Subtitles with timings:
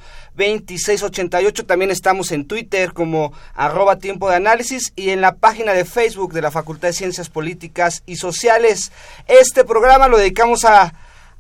[0.48, 1.66] 2688.
[1.66, 6.34] También estamos en Twitter como arroba tiempo de análisis y en la página de Facebook
[6.34, 8.92] de la Facultad de Ciencias Políticas y Sociales.
[9.28, 10.94] Este programa lo dedicamos a,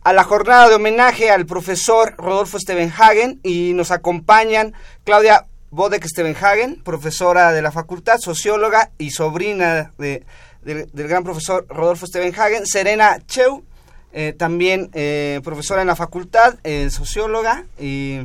[0.03, 6.81] a la jornada de homenaje al profesor Rodolfo Stevenhagen y nos acompañan Claudia Bodek Stevenhagen,
[6.83, 10.25] profesora de la facultad, socióloga y sobrina de,
[10.61, 13.63] del gran profesor Rodolfo Stevenhagen, Serena Cheu,
[14.11, 18.21] eh, también eh, profesora en la facultad, eh, socióloga y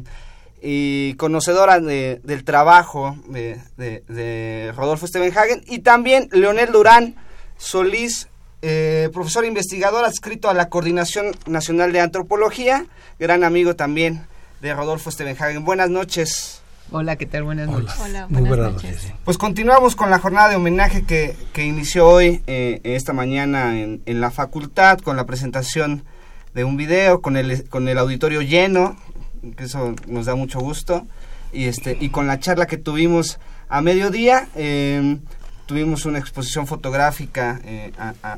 [0.66, 7.16] y conocedora del trabajo de, de, Rodolfo Stevenhagen, y también Leonel Durán
[7.58, 8.28] Solís,
[8.62, 12.86] eh, profesor investigador adscrito a la Coordinación Nacional de Antropología,
[13.18, 14.26] gran amigo también
[14.62, 15.66] de Rodolfo Stevenhagen.
[15.66, 16.62] Buenas noches.
[16.90, 17.42] Hola, ¿qué tal?
[17.42, 17.94] Buenas noches.
[17.98, 19.12] Hola, buenas, Muy buenas noches.
[19.22, 24.02] Pues continuamos con la jornada de homenaje que, que inició hoy, eh, esta mañana en,
[24.06, 26.04] en, la facultad, con la presentación
[26.54, 28.96] de un video, con el, con el auditorio lleno,
[29.59, 31.06] eso nos da mucho gusto.
[31.53, 35.20] Y, este, y con la charla que tuvimos a mediodía, em,
[35.67, 37.93] tuvimos una exposición fotográfica eh,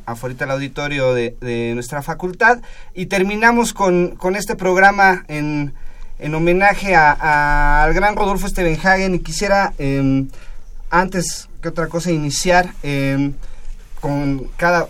[0.05, 2.61] afuera del auditorio de, nuestra facultad
[2.95, 5.75] y terminamos con, con este programa en,
[6.19, 10.29] en homenaje al gran Rodolfo Stevenhagen y quisiera, em,
[10.91, 13.35] antes que otra cosa, iniciar em,
[14.01, 14.87] con cada,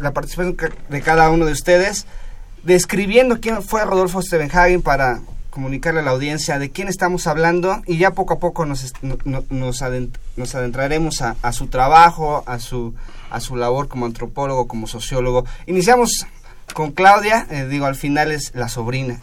[0.00, 0.56] la participación
[0.88, 2.06] de cada uno de ustedes
[2.62, 5.20] describiendo quién fue Rodolfo Stevenhagen para
[5.58, 8.94] comunicarle a la audiencia de quién estamos hablando y ya poco a poco nos,
[9.50, 9.82] nos,
[10.54, 12.94] adentraremos a, su trabajo, a su,
[13.28, 15.44] a su labor como antropólogo, como sociólogo.
[15.66, 16.26] Iniciamos
[16.74, 19.18] con Claudia, eh, digo, al final es la sobrina.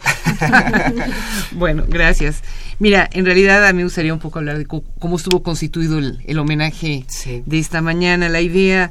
[1.52, 2.42] bueno, gracias.
[2.80, 6.38] Mira, en realidad a mí me gustaría un poco hablar de cómo estuvo constituido el,
[6.38, 7.06] homenaje
[7.46, 8.28] de esta mañana.
[8.28, 8.90] La idea,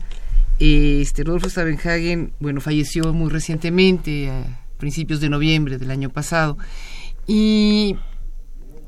[0.59, 4.41] eh, este Rodolfo Stavenhagen, bueno, falleció muy recientemente, a
[4.79, 6.57] principios de noviembre del año pasado.
[7.27, 7.95] Y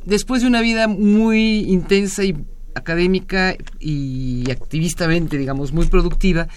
[0.05, 2.35] después de una vida muy intensa y
[2.75, 6.47] académica y activistamente, digamos, muy productiva,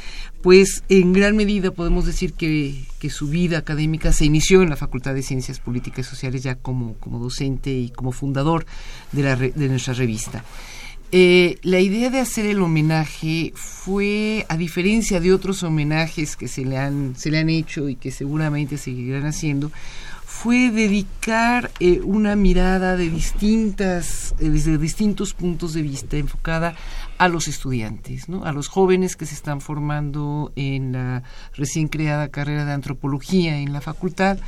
[0.42, 5.14] pues en gran medida podemos decir que, su vida académica se inició en la Facultad
[5.14, 8.66] de Ciencias Políticas y Sociales ya como, como docente y como fundador
[9.12, 10.44] de, la, de nuestra revista.
[11.12, 16.64] Eh, la idea de hacer el homenaje fue, a diferencia de otros homenajes que se
[16.64, 19.72] le han, se le han hecho y que seguramente seguirán haciendo,
[20.30, 26.76] fue dedicar eh, una mirada de distintas, eh, desde distintos puntos de vista enfocada
[27.18, 28.44] a los estudiantes, ¿no?
[28.44, 31.24] a los jóvenes que se están formando en la
[31.54, 34.38] recién creada carrera de antropología en la facultad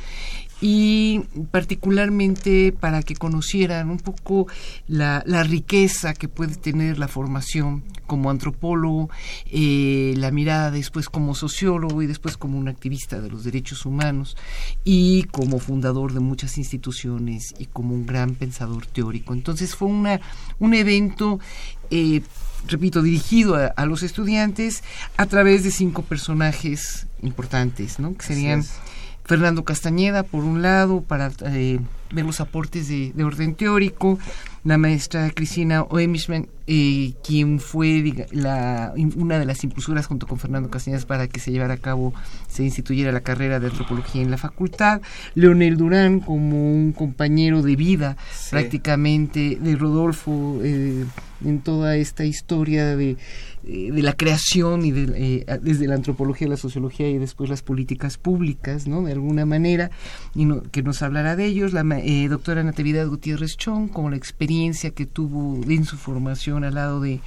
[0.65, 1.19] y
[1.51, 4.47] particularmente para que conocieran un poco
[4.87, 9.09] la, la riqueza que puede tener la formación como antropólogo,
[9.51, 14.37] eh, la mirada después como sociólogo y después como un activista de los derechos humanos
[14.85, 19.33] y como fundador de muchas instituciones y como un gran pensador teórico.
[19.33, 20.21] Entonces fue una,
[20.59, 21.41] un evento
[21.91, 22.21] eh,
[22.69, 24.81] repito, dirigido a, los estudiantes
[25.17, 28.15] a través de cinco personajes importantes, ¿no?
[28.15, 28.63] Que serían
[29.25, 31.79] Fernando Castañeda, por un lado, para eh,
[32.11, 34.19] ver los aportes de, orden teórico,
[34.65, 40.69] la maestra Cristina Oemishman, eh, quien fue la, una de las impulsoras junto con Fernando
[40.69, 42.13] Castañeda para que se llevara a cabo,
[42.47, 45.01] se instituyera la carrera de antropología en la facultad,
[45.35, 48.17] Leonel Durán como un compañero de vida
[48.51, 51.05] prácticamente de Rodolfo eh,
[51.45, 53.17] en toda esta historia de
[53.65, 57.61] eh, de la creación y de, eh, desde la antropología, la sociología y después las
[57.61, 59.03] políticas públicas, ¿no?
[59.03, 59.89] De alguna manera,
[60.35, 64.91] y que nos hablará de ellos, la eh, doctora Natividad Gutiérrez Chong, como la experiencia
[64.91, 67.21] que tuvo en su formación al lado de,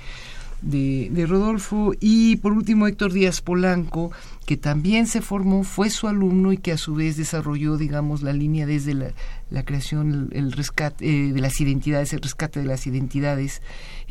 [0.63, 1.93] de, Rodolfo.
[2.01, 4.13] Y por último, Héctor Díaz Polanco,
[4.45, 8.33] que también se formó, fue su alumno y que a su vez desarrolló, digamos, la
[8.33, 13.63] línea desde la, creación, el, rescate eh, de las identidades, el rescate de las identidades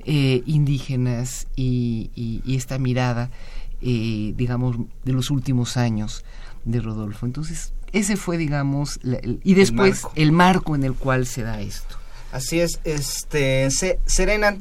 [0.05, 3.29] eh, indígenas y, esta mirada,
[3.81, 6.23] eh, digamos, de los últimos años
[6.63, 7.25] de Rodolfo.
[7.25, 8.99] Entonces, ese fue, digamos,
[9.43, 10.75] y después el marco.
[10.75, 11.97] en el cual se da esto.
[12.31, 13.69] Así es, este,
[14.05, 14.57] Serena,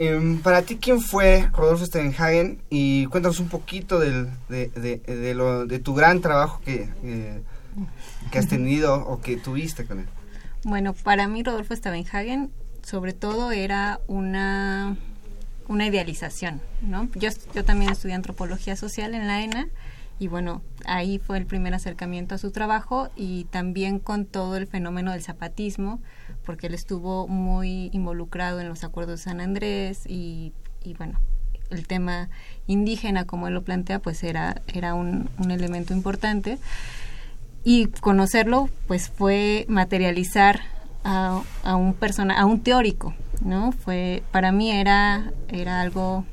[0.00, 2.60] em, para ti, ¿quién fue Rodolfo Steinhagen?
[2.70, 6.88] Y cuéntanos un poquito del, de, de, lo, de tu gran trabajo que,
[8.32, 10.06] que has tenido o que tuviste con él.
[10.64, 12.50] Bueno, para mí Rodolfo Steinhagen
[12.82, 14.96] sobre todo era una,
[15.68, 17.08] una idealización, ¿no?
[17.14, 19.68] Yo, yo también estudié antropología social en la ENA
[20.18, 24.66] y bueno, ahí fue el primer acercamiento a su trabajo y también con todo el
[24.66, 26.00] fenómeno del zapatismo,
[26.50, 30.52] porque él estuvo muy involucrado en los acuerdos de San Andrés y,
[30.82, 31.20] y bueno,
[31.70, 32.28] el tema
[32.66, 36.58] indígena, como él lo plantea, pues era, era un, elemento importante.
[37.62, 40.62] Y conocerlo, pues fue materializar
[41.04, 43.70] a, a un persona, a un teórico, ¿no?
[43.70, 46.24] Fue, para mí era, era algo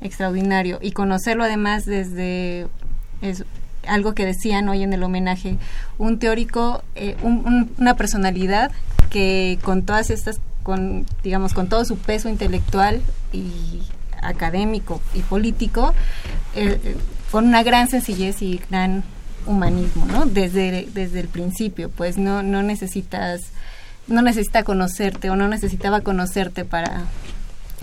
[0.00, 0.80] extraordinario.
[0.82, 2.66] Y conocerlo además desde
[3.20, 3.44] es
[3.86, 5.56] algo que decían hoy en el homenaje,
[5.98, 8.70] un teórico, eh, una personalidad
[9.10, 13.00] que con todas estas, con, digamos, con todo su peso intelectual
[13.32, 13.82] y
[14.22, 15.94] académico y político,
[16.54, 16.96] eh, eh,
[17.30, 19.04] con una gran sencillez y gran
[19.46, 20.26] humanismo, ¿no?
[20.26, 23.42] Desde, desde el principio, pues no, no necesitas,
[24.08, 27.04] no necesita conocerte o no necesitaba conocerte para,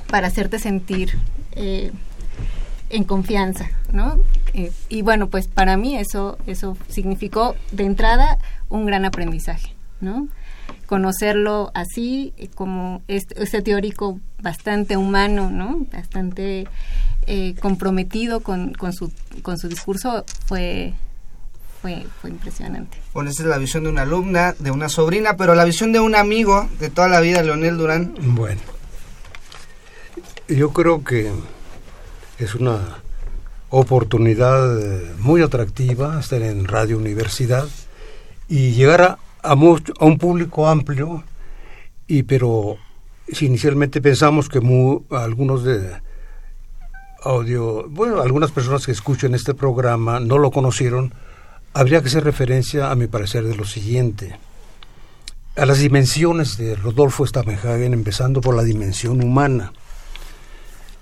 [0.07, 1.17] para hacerte sentir
[2.93, 4.19] en confianza, ¿no?
[4.53, 8.37] Eh, y bueno, pues para mí eso, eso significó de entrada
[8.69, 10.27] un gran aprendizaje, ¿no?
[10.85, 15.87] Conocerlo así, eh, como este, este, teórico bastante humano, ¿no?
[15.91, 16.67] Bastante
[17.25, 19.11] eh, comprometido con, con, su,
[19.41, 20.93] con su discurso fue,
[21.81, 22.95] fue, fue impresionante.
[23.15, 25.99] Bueno, esa es la visión de una alumna, de una sobrina, pero la visión de
[25.99, 28.13] un amigo de toda la vida, Leonel Durán.
[28.21, 28.61] Bueno,
[30.47, 31.31] yo creo que
[32.43, 32.79] es una
[33.69, 37.67] oportunidad eh, muy atractiva estar en Radio Universidad
[38.47, 41.23] y llegar a, a, un público amplio
[42.07, 42.77] y pero
[43.31, 44.59] si inicialmente pensamos que
[45.11, 46.01] algunos de
[47.23, 51.13] audio, bueno, algunas personas que escuchan este programa no lo conocieron,
[51.73, 54.37] habría que hacer referencia, a mi parecer, de lo siguiente.
[55.55, 59.71] A las dimensiones de Rodolfo Stamenhagen, empezando por la dimensión humana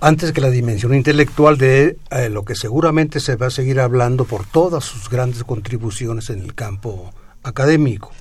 [0.01, 4.25] antes que la dimensión intelectual de eh, lo que seguramente se va a seguir hablando
[4.25, 7.13] por todas sus grandes contribuciones en el campo
[7.43, 8.11] académico.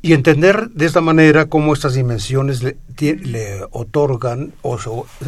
[0.00, 2.76] Y entender de esta manera cómo estas dimensiones le,
[3.70, 4.78] otorgan o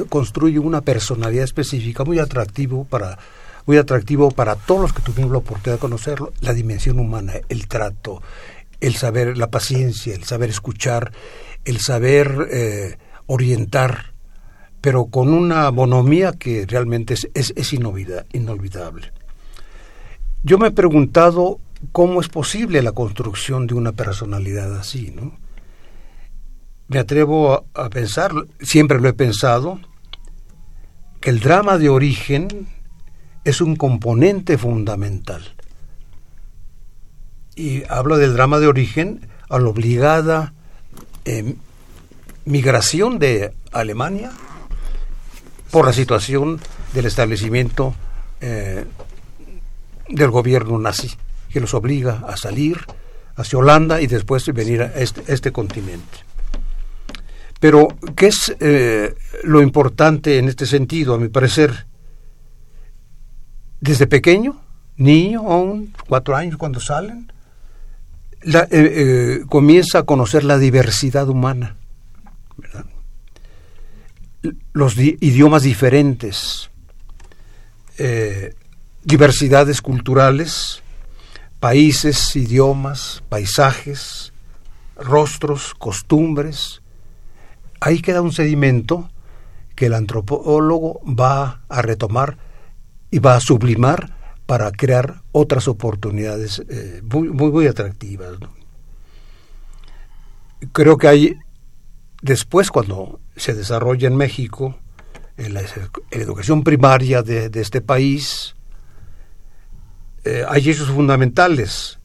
[0.08, 3.18] construyen una personalidad específica muy atractivo para
[3.66, 7.68] muy atractivo para todos los que tuvimos la oportunidad de conocerlo, la dimensión humana, el
[7.68, 8.22] trato,
[8.80, 11.12] el saber, la paciencia, el saber escuchar,
[11.66, 12.96] el saber eh,
[13.26, 14.14] orientar
[14.80, 19.12] pero con una bonomía que realmente es, es, inolvidable.
[20.42, 21.58] Yo me he preguntado
[21.92, 25.36] cómo es posible la construcción de una personalidad así, ¿no?
[26.86, 29.80] Me atrevo a, a pensar, siempre lo he pensado,
[31.20, 32.68] que el drama de origen
[33.44, 35.54] es un componente fundamental.
[37.56, 40.54] Y hablo del drama de origen a la obligada
[41.24, 41.56] eh,
[42.44, 44.30] migración de Alemania
[45.70, 46.60] por la situación
[46.94, 47.94] del establecimiento
[48.40, 48.84] eh,
[50.08, 51.10] del gobierno nazi,
[51.50, 52.78] que los obliga a salir
[53.36, 56.18] hacia Holanda y después venir a este, este continente.
[57.60, 61.86] Pero, ¿qué es eh, lo importante en este sentido, a mi parecer?
[63.80, 64.60] Desde pequeño,
[64.96, 67.30] niño, aún cuatro años cuando salen,
[68.42, 71.76] eh, comienza a conocer la diversidad humana.
[72.56, 72.86] ¿verdad?
[74.72, 76.70] Los idiomas diferentes,
[77.98, 78.54] eh,
[79.02, 80.82] diversidades culturales,
[81.60, 84.32] países, idiomas, paisajes,
[84.96, 86.82] rostros, costumbres.
[87.80, 89.10] Ahí queda un sedimento
[89.74, 92.36] que el antropólogo va a retomar
[93.10, 94.16] y va a sublimar
[94.46, 98.38] para crear otras oportunidades eh, muy, muy, muy atractivas.
[100.72, 101.36] Creo que hay
[102.22, 104.78] después, cuando se desarrolla en México,
[105.36, 105.62] en la,
[106.10, 108.54] educación primaria de, este país,
[110.24, 111.98] eh, hay hechos fundamentales.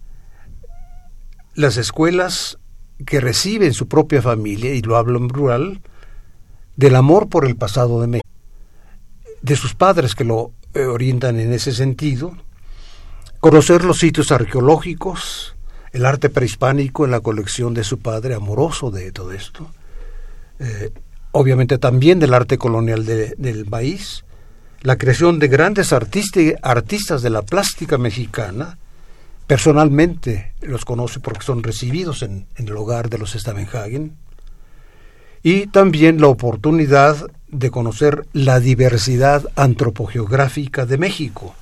[1.55, 2.57] Las escuelas
[3.05, 5.81] que reciben su propia familia, y lo hablo en plural,
[6.75, 8.23] del amor por el pasado de México.
[9.41, 12.37] de sus padres que lo eh, orientan en ese sentido,
[13.41, 15.55] conocer los sitios arqueológicos,
[15.91, 19.69] el arte prehispánico en la colección de su padre, amoroso de todo esto,
[20.59, 20.91] eh,
[21.33, 24.23] obviamente también del arte colonial del país,
[24.81, 28.77] la creación de grandes artistas de la plástica mexicana,
[29.47, 34.15] personalmente los conoce porque son recibidos en, el hogar de los Stavenhagen,
[35.41, 37.17] y también la oportunidad
[37.49, 41.55] de conocer la diversidad antropogeográfica de México,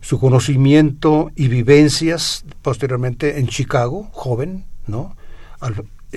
[0.00, 5.16] su conocimiento y vivencias posteriormente en Chicago, joven, ¿no?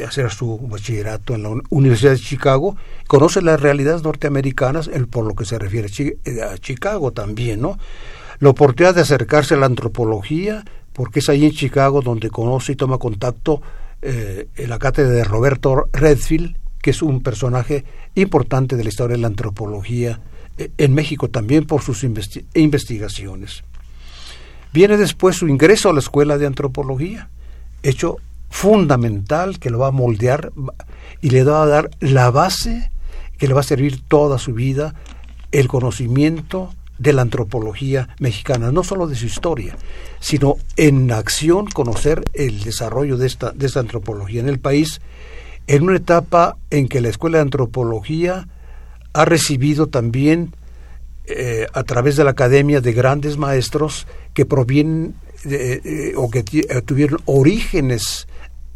[0.05, 2.75] Hacer su bachillerato en la Universidad de Chicago,
[3.07, 5.89] conoce las realidades norteamericanas el, por lo que se refiere
[6.41, 7.77] a Chicago también, ¿no?
[8.39, 12.75] La oportunidad de acercarse a la antropología, porque es ahí en Chicago donde conoce y
[12.75, 13.61] toma contacto
[14.01, 17.85] eh, en la cátedra de Roberto Redfield, que es un personaje
[18.15, 20.19] importante de la historia de la antropología
[20.57, 23.63] eh, en México también por sus investigaciones.
[24.73, 27.29] Viene después su ingreso a la Escuela de Antropología,
[27.83, 28.17] hecho
[28.53, 30.53] fundamental que lo va a moldear
[31.21, 32.91] y le va a dar la base
[33.39, 34.93] que le va a servir toda su vida,
[35.51, 39.75] el conocimiento de la antropología mexicana, no solo de su historia,
[40.19, 45.01] sino en acción conocer el desarrollo de esta, de esta antropología en el país
[45.65, 48.47] en una etapa en que la Escuela de Antropología
[49.13, 50.55] ha recibido también
[51.25, 54.05] eh, a través de la academia de grandes maestros
[54.35, 58.27] que provienen de, o que eh, tuvieron orígenes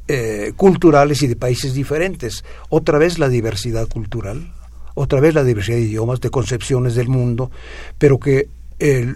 [0.07, 2.43] eh, culturales y de países diferentes.
[2.69, 4.53] Otra vez la diversidad cultural,
[4.95, 7.51] otra vez la diversidad de idiomas, de concepciones del mundo,
[7.97, 8.49] pero que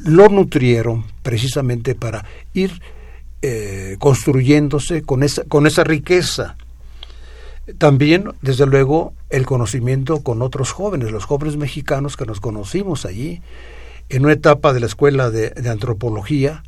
[0.05, 2.81] lo nutrieron precisamente para ir
[3.99, 6.57] construyéndose con esa, con esa riqueza
[7.77, 13.41] también, desde luego, el conocimiento con otros jóvenes, los jóvenes mexicanos que nos conocimos allí,
[14.09, 16.63] en una etapa de la escuela de, antropología,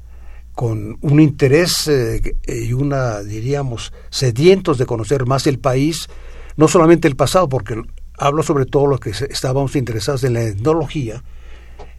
[0.54, 6.08] con un interés eh, y una, diríamos, sedientos de conocer más el país,
[6.56, 7.82] no solamente el pasado, porque
[8.18, 11.24] hablo sobre todo los que estábamos interesados en la etnología,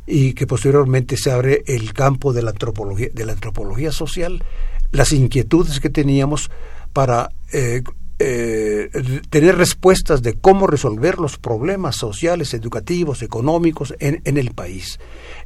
[0.07, 4.45] y que posteriormente se abre el campo de la antropología, de la antropología social,
[4.93, 6.51] las inquietudes que teníamos
[6.93, 7.83] para eh,
[8.19, 8.91] eh,
[9.31, 15.01] tener respuestas de cómo resolver los problemas sociales, educativos, económicos en, en el país.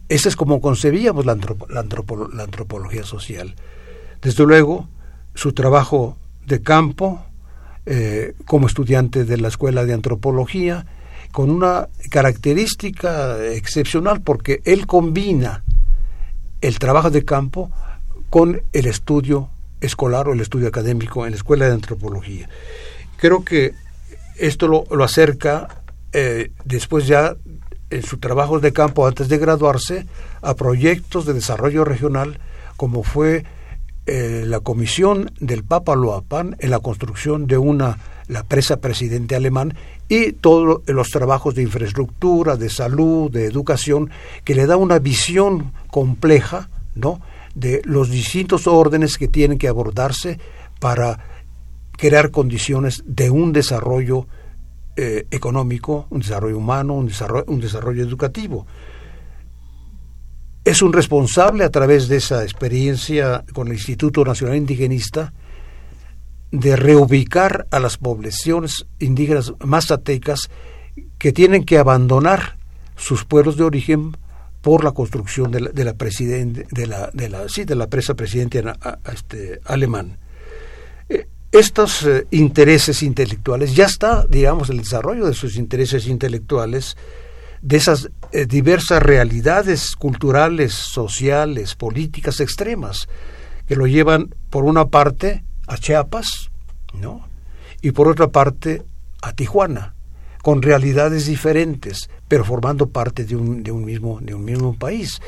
[0.09, 3.55] Ese es como concebíamos la, antropología social.
[4.23, 4.89] Desde luego,
[5.35, 7.23] su trabajo de campo
[7.85, 10.87] eh, como estudiante de la Escuela de Antropología,
[11.31, 15.63] con una característica excepcional, porque él combina
[16.61, 17.71] el trabajo de campo
[18.31, 19.51] con el estudio
[19.81, 22.49] escolar o el estudio académico en la Escuela de Antropología.
[23.19, 23.75] Creo que
[24.39, 27.37] esto lo, lo acerca eh, después ya
[27.91, 30.07] en su trabajo de campo antes de graduarse
[30.43, 32.39] a proyectos de desarrollo regional
[32.77, 33.45] como fue
[34.07, 39.75] eh, la comisión del Papa Loapan en la construcción de una la presa presidente alemán
[40.09, 44.11] y todos los trabajos de infraestructura, de salud, de educación
[44.45, 47.21] que le da una visión compleja, ¿no?
[47.55, 50.39] de los distintos órdenes que tienen que abordarse
[50.79, 51.19] para
[51.97, 54.27] crear condiciones de un desarrollo
[55.01, 58.67] eh, económico, un desarrollo humano, un desarrollo, un desarrollo educativo.
[60.65, 65.33] Es un responsable a través de esa experiencia con el Instituto Nacional Indigenista
[66.51, 70.51] de reubicar a las poblaciones indígenas mazatecas
[71.19, 72.59] que tienen que abandonar
[72.97, 74.17] sus pueblos de origen
[74.63, 78.15] por la construcción de la, de la de la de la sí de la presa
[78.15, 78.65] presidente
[79.13, 80.19] este, alemán
[81.53, 86.97] estos eh, intereses intelectuales ya está digamos el desarrollo de sus intereses intelectuales
[87.63, 93.09] de esas eh, diversas realidades culturales sociales políticas extremas
[93.67, 96.51] que lo llevan por una parte a Chiapas
[96.93, 97.27] no
[97.81, 98.83] y por otra parte
[99.23, 99.95] a Tijuana
[100.43, 105.21] con realidades diferentes, pero formando parte de un, de un, mismo, de un mismo país.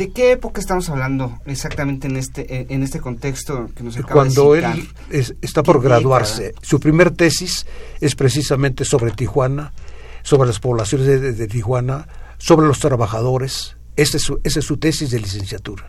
[0.00, 4.54] ¿De qué época estamos hablando exactamente en este, en este contexto que nos acaba Cuando
[4.54, 4.78] de citar?
[5.10, 7.66] él está por graduarse, su primer tesis
[8.00, 9.74] es precisamente sobre Tijuana,
[10.22, 13.76] sobre las poblaciones de, Tijuana, sobre los trabajadores.
[13.94, 15.84] Esa es, su, esa es su tesis de licenciatura.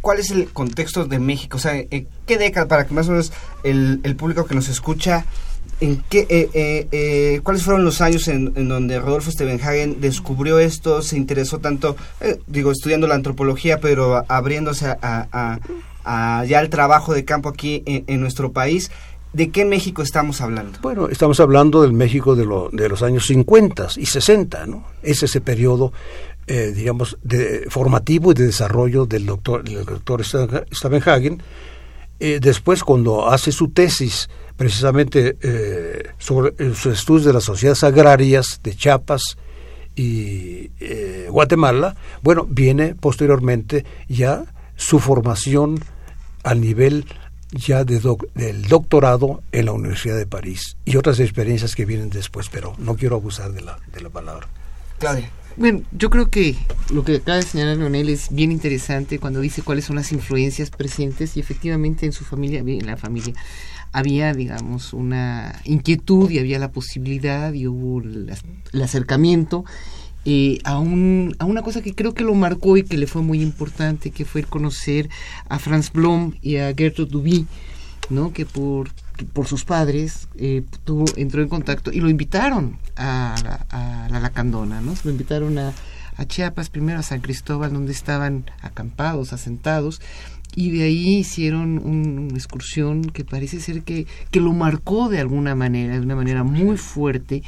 [0.00, 1.56] ¿Cuál es el contexto de México?
[1.56, 5.24] O sea, ¿qué década, para que más o menos el, el público que nos escucha
[5.82, 11.02] en qué, eh, eh, eh, ¿cuáles fueron los años en, donde Rodolfo Stevenhagen descubrió esto,
[11.02, 11.96] se interesó tanto,
[12.46, 15.58] digo, estudiando la antropología, pero abriéndose a,
[16.46, 18.92] ya al trabajo de campo aquí en, nuestro país?
[19.32, 20.78] ¿De qué México estamos hablando?
[20.82, 24.84] Bueno, estamos hablando del México de, lo, de los años 50 y 60, ¿no?
[25.02, 25.92] Es ese periodo,
[26.46, 31.42] eh, digamos, de, formativo y de desarrollo del doctor, del doctor Stavenhagen.
[32.24, 38.60] Eh, después, cuando hace su tesis precisamente eh, sobre sus estudios de las sociedades agrarias
[38.62, 39.36] de Chiapas
[39.96, 44.44] y eh, Guatemala, bueno, viene posteriormente ya
[44.76, 45.80] su formación
[46.44, 47.06] al nivel
[47.50, 48.00] ya de
[48.36, 52.94] del doctorado en la Universidad de París y otras experiencias que vienen después, pero no
[52.94, 54.46] quiero abusar de la, de la palabra.
[55.00, 55.28] Claudia.
[55.56, 56.56] Bueno, yo creo que
[56.92, 60.70] lo que acaba de señalar Leonel es bien interesante cuando dice cuáles son las influencias
[60.70, 63.34] presentes y efectivamente en su familia, en la familia,
[63.92, 69.64] había, digamos, una inquietud y había la posibilidad y hubo el acercamiento
[70.24, 73.22] eh, a, un, a una cosa que creo que lo marcó y que le fue
[73.22, 75.10] muy importante, que fue el conocer
[75.48, 77.46] a Franz Blom y a Gertrude Duby,
[78.08, 78.32] ¿no?
[78.32, 78.88] que por,
[79.32, 83.34] por sus padres eh, tuvo, entró en contacto y lo invitaron a
[84.10, 84.94] la, Lacandona, ¿no?
[85.04, 85.72] lo invitaron a,
[86.16, 90.00] a Chiapas, primero a San Cristóbal, donde estaban acampados, asentados,
[90.54, 95.54] y de ahí hicieron una excursión que parece ser que, que lo marcó de alguna
[95.54, 97.42] manera, de una manera muy fuerte,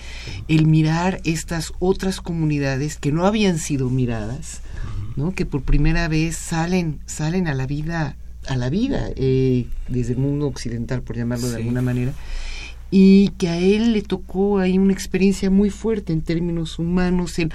[0.49, 4.63] el mirar estas otras comunidades que no habían sido miradas,
[5.17, 5.35] ¿no?
[5.35, 10.19] que por primera vez salen, salen a la vida, a la vida eh, desde el
[10.19, 12.13] mundo occidental, por llamarlo de alguna manera,
[12.91, 17.51] y que a él le tocó ahí una experiencia muy fuerte en términos humanos, en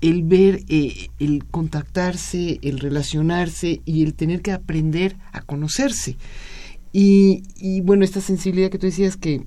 [0.00, 6.16] el ver, eh, el contactarse, el relacionarse y el tener que aprender a conocerse.
[6.92, 9.46] Y, y bueno, esta sensibilidad que tú decías que,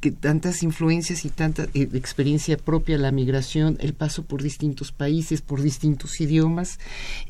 [0.00, 5.42] que tantas influencias y tanta eh, experiencia propia, la migración, el paso por distintos países,
[5.42, 6.78] por distintos idiomas,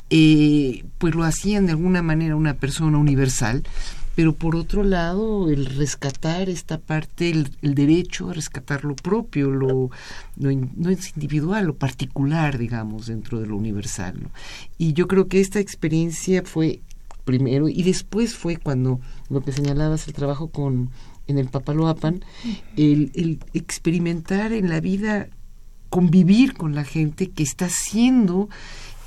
[0.09, 3.63] eh, pues lo hacían de alguna manera una persona universal
[4.19, 9.91] pero por otro lado el rescatar esta parte, el, derecho a rescatar lo propio, lo,
[10.35, 14.19] no es individual, lo particular, digamos, dentro de lo universal.
[14.77, 16.81] Y yo creo que esta experiencia fue
[17.23, 20.89] primero y después fue cuando lo que señalabas el trabajo con
[21.29, 22.23] en el Papaloapan,
[22.75, 25.27] el, el experimentar en la vida
[25.89, 28.49] convivir con la gente que está siendo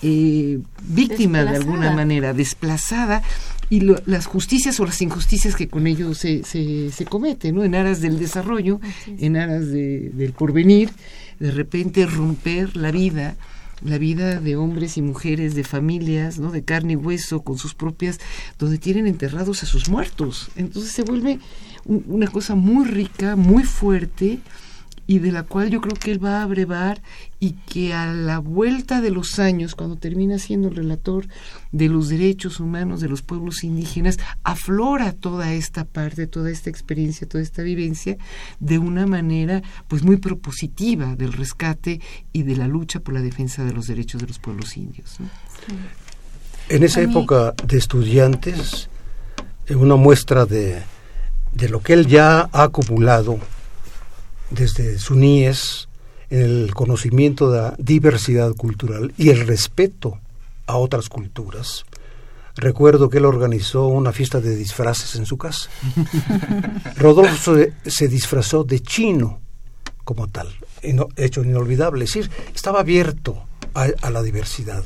[0.02, 3.22] eh, víctima de alguna manera, desplazada,
[3.70, 7.64] y las justicias o las injusticias que con ello se, se, se cometen, ¿no?
[7.64, 10.90] En aras del desarrollo, en aras de, del porvenir,
[11.38, 13.36] de repente romper la vida,
[13.80, 16.50] la vida de hombres y mujeres, de familias, ¿no?
[16.50, 18.18] De carne y hueso, con sus propias,
[18.58, 20.50] donde tienen enterrados a sus muertos.
[20.56, 21.38] Entonces se vuelve
[21.84, 24.40] una cosa muy rica, muy fuerte,
[25.06, 27.02] y de la cual yo creo que él va a abrevar
[27.40, 31.26] y que a la vuelta de los años, cuando termina siendo el relator
[31.72, 37.28] de los derechos humanos de los pueblos indígenas, aflora toda esta parte, toda esta experiencia,
[37.28, 38.16] toda esta vivencia
[38.60, 42.00] de una manera pues muy propositiva del rescate
[42.32, 45.18] y de la lucha por la defensa de los derechos de los pueblos indios.
[46.68, 48.88] En esa época de estudiantes,
[49.68, 50.82] una muestra de,
[51.52, 53.38] de lo que él ya ha acumulado
[54.50, 55.88] desde su niñez
[56.30, 60.18] en el conocimiento de la diversidad cultural y el respeto
[60.66, 61.84] a otras culturas.
[62.56, 65.70] Recuerdo que él organizó una fiesta de disfraces en su casa.
[66.96, 69.40] Rodolfo se, disfrazó de chino
[70.04, 70.48] como tal,
[71.16, 72.04] hecho inolvidable.
[72.04, 74.84] Es decir, estaba abierto a, la diversidad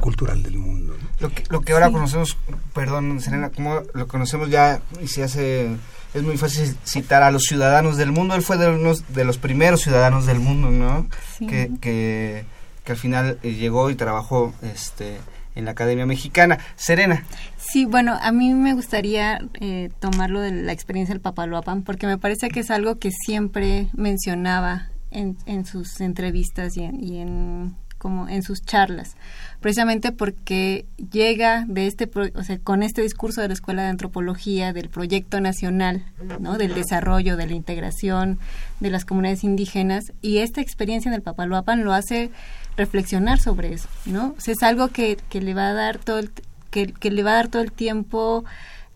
[0.00, 0.96] cultural del mundo.
[1.20, 2.36] Lo que, lo que ahora conocemos,
[2.72, 5.76] perdón, Serena, como lo conocemos ya y se hace
[6.14, 8.36] es muy fácil citar a los ciudadanos del mundo.
[8.36, 11.08] Él fue de, unos, de los primeros ciudadanos del mundo, ¿no?
[11.40, 12.44] Que, que,
[12.86, 15.18] al final eh, llegó y trabajó este,
[15.56, 16.58] en la Academia Mexicana.
[16.76, 17.24] Serena.
[17.58, 22.18] Sí, bueno, a mí me gustaría eh, tomarlo de la experiencia del Papaloapan porque me
[22.18, 28.28] parece que es algo que siempre mencionaba en, en sus entrevistas y y en como
[28.28, 29.16] en sus charlas,
[29.60, 34.74] precisamente porque llega de este, o sea, con este discurso de la Escuela de Antropología,
[34.74, 36.04] del proyecto nacional,
[36.38, 36.58] ¿no?
[36.58, 38.38] del desarrollo, de la integración
[38.80, 42.30] de las comunidades indígenas, y esta experiencia en el Papaloapan lo hace
[42.76, 44.34] reflexionar sobre eso, ¿no?
[44.46, 46.30] es algo que, que le va a dar todo el,
[46.70, 48.44] que, que le va a dar todo el tiempo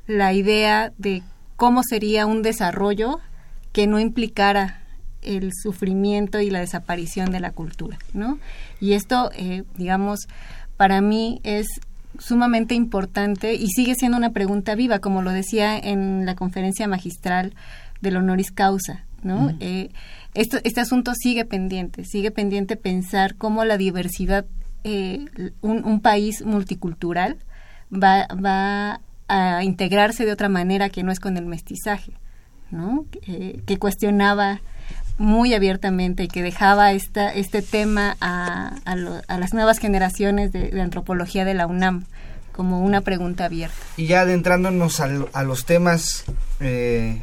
[0.07, 1.23] la idea de
[1.57, 3.21] cómo sería un desarrollo
[3.73, 4.83] que no implicara
[5.23, 8.39] el sufrimiento y la desaparición de la cultura, ¿no?
[8.81, 10.29] Y esto, eh, digamos,
[10.77, 11.67] para mí es
[12.19, 17.55] sumamente importante y sigue siendo una pregunta viva, como lo decía en la conferencia magistral
[18.01, 19.53] del honoris causa, ¿no?
[19.61, 19.91] Eh,
[20.35, 24.47] esto, este asunto sigue pendiente, sigue pendiente pensar cómo la diversidad,
[24.85, 25.25] eh,
[25.61, 27.37] un, un, país multicultural
[27.93, 32.13] va, va a integrarse de otra manera que no es con el mestizaje.
[32.71, 33.07] ¿no?
[33.11, 34.61] que cuestionaba
[35.19, 41.55] muy abiertamente y que dejaba este tema a, a, las nuevas generaciones de, antropología de
[41.55, 42.05] la UNAM
[42.53, 43.77] como una pregunta abierta.
[43.97, 46.25] Y ya adentrándonos a, los temas
[46.61, 47.23] eh,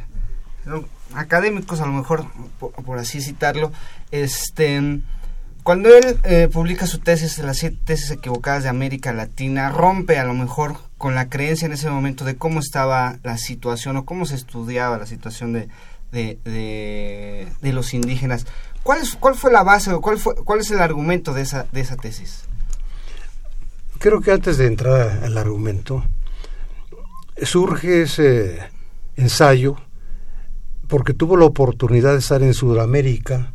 [1.14, 2.26] académicos, a lo mejor,
[2.58, 3.72] por, así citarlo,
[4.10, 5.00] este
[5.62, 10.24] cuando él eh, publica su tesis, las siete tesis equivocadas de América Latina, rompe a
[10.24, 14.26] lo mejor con la creencia en ese momento de cómo estaba la situación o cómo
[14.26, 15.68] se estudiaba la situación de,
[16.16, 18.46] de, los indígenas.
[18.82, 21.66] ¿Cuál, es, ¿Cuál fue la base o cuál, fue, cuál es el argumento de esa,
[21.72, 22.44] de esa tesis?
[23.98, 26.04] Creo que antes de entrar al argumento,
[27.42, 28.58] surge ese
[29.16, 29.76] ensayo
[30.88, 33.52] porque tuvo la oportunidad de estar en Sudamérica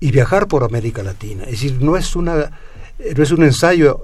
[0.00, 1.44] y viajar por América Latina.
[1.44, 2.50] Es decir, no es, una,
[3.16, 4.00] no es un ensayo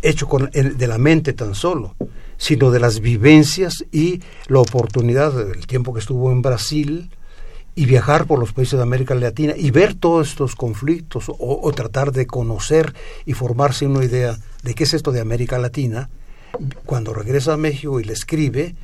[0.00, 1.96] hecho con de la mente tan solo,
[2.36, 7.10] sino de las vivencias y la oportunidad del tiempo que estuvo en Brasil,
[7.74, 12.12] y viajar por los países de América Latina y ver todos estos conflictos o, tratar
[12.12, 12.94] de conocer
[13.26, 16.08] y formarse una idea de qué es esto de América Latina,
[16.86, 18.76] cuando regresa a México y le escribe,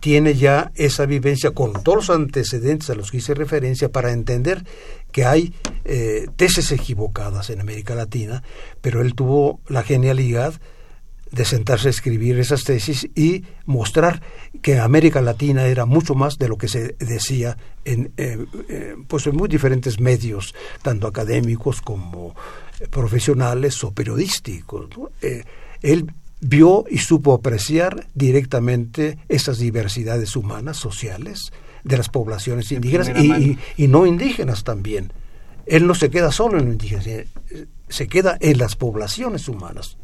[0.00, 4.64] tiene ya esa vivencia con todos los antecedentes a los que hice referencia para entender
[5.12, 5.52] que hay
[5.84, 8.42] eh, tesis equivocadas en América Latina,
[8.80, 10.54] pero él tuvo la genialidad
[11.32, 14.20] de sentarse a escribir esas tesis y mostrar
[14.62, 19.26] que América Latina era mucho más de lo que se decía en, eh, eh, pues
[19.26, 22.34] en muy diferentes medios, tanto académicos como
[22.90, 24.88] profesionales o periodísticos.
[25.22, 25.44] Eh,
[25.82, 31.52] él vio y supo apreciar directamente esas diversidades humanas, sociales,
[31.84, 35.12] de las poblaciones indígenas y, y, no indígenas también.
[35.64, 37.06] Él no se queda solo en los indígenas,
[37.88, 39.96] se queda en las poblaciones humanas.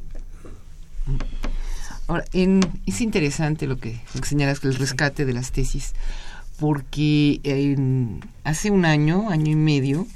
[2.09, 5.92] Ahora, es interesante lo que, señalas, el rescate de las tesis,
[6.59, 7.40] porque
[8.45, 10.07] hace un año, año y medio,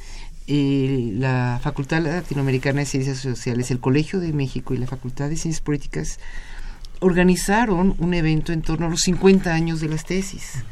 [0.46, 5.36] eh, la Facultad Latinoamericana de Ciencias Sociales, el Colegio de México y la Facultad de
[5.36, 6.18] Ciencias Políticas
[7.00, 10.64] organizaron un evento en torno a los 50 años de las tesis.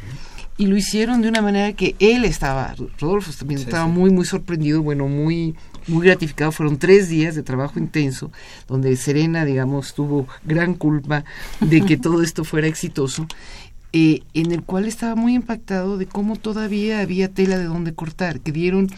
[0.56, 4.82] Y lo hicieron de una manera que él estaba, Rodolfo también estaba muy, muy sorprendido,
[4.82, 5.54] bueno, muy
[5.88, 6.52] muy gratificado.
[6.52, 8.30] Fueron tres días de trabajo intenso,
[8.66, 11.24] donde Serena, digamos, tuvo gran culpa
[11.60, 13.26] de que todo esto fuera exitoso.
[13.94, 18.40] Eh, en el cual estaba muy impactado de cómo todavía había tela de donde cortar,
[18.40, 18.88] que dieron,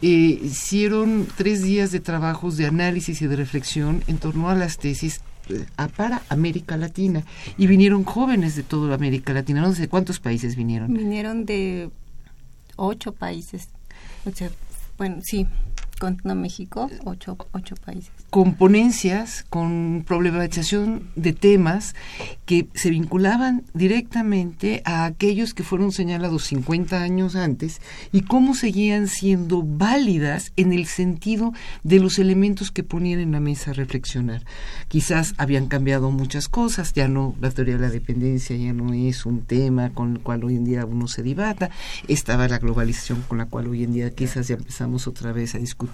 [0.00, 4.78] eh, hicieron tres días de trabajos de análisis y de reflexión en torno a las
[4.78, 5.66] tesis eh,
[5.96, 7.24] para América Latina
[7.58, 10.94] y vinieron jóvenes de toda América Latina, no sé cuántos países vinieron.
[10.94, 11.90] Vinieron de
[12.76, 13.68] ocho países,
[14.24, 14.50] o sea,
[14.96, 15.46] bueno, sí,
[16.02, 18.10] contando México, ocho, ocho países.
[18.28, 21.94] Con ponencias, con problematización de temas
[22.44, 29.06] que se vinculaban directamente a aquellos que fueron señalados 50 años antes y cómo seguían
[29.06, 31.52] siendo válidas en el sentido
[31.84, 34.44] de los elementos que ponían en la mesa a reflexionar.
[34.88, 39.24] Quizás habían cambiado muchas cosas, ya no, la teoría de la dependencia ya no es
[39.24, 41.70] un tema con el cual hoy en día uno se debata,
[42.08, 45.58] estaba la globalización con la cual hoy en día quizás ya empezamos otra vez a
[45.58, 45.91] discutir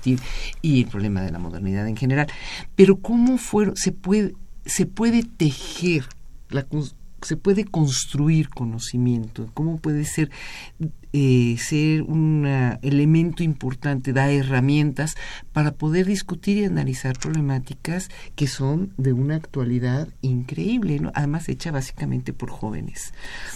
[0.63, 2.29] y el problema de la modernidad en general.
[2.75, 4.35] Pero cómo fueron, se puede,
[4.65, 6.05] se puede tejer
[6.51, 6.67] la,
[7.23, 10.31] se puede construir conocimiento, cómo puede ser,
[11.12, 12.47] eh, ser un
[12.83, 15.16] elemento importante, da herramientas
[15.53, 21.11] para poder discutir y analizar problemáticas que son de una actualidad increíble, ¿no?
[21.14, 23.12] además hecha básicamente por jóvenes.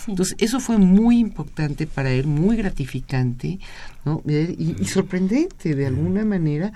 [0.07, 3.59] Entonces, eso fue muy importante para él, muy gratificante
[4.05, 4.23] ¿no?
[4.27, 6.73] y, y sorprendente de alguna manera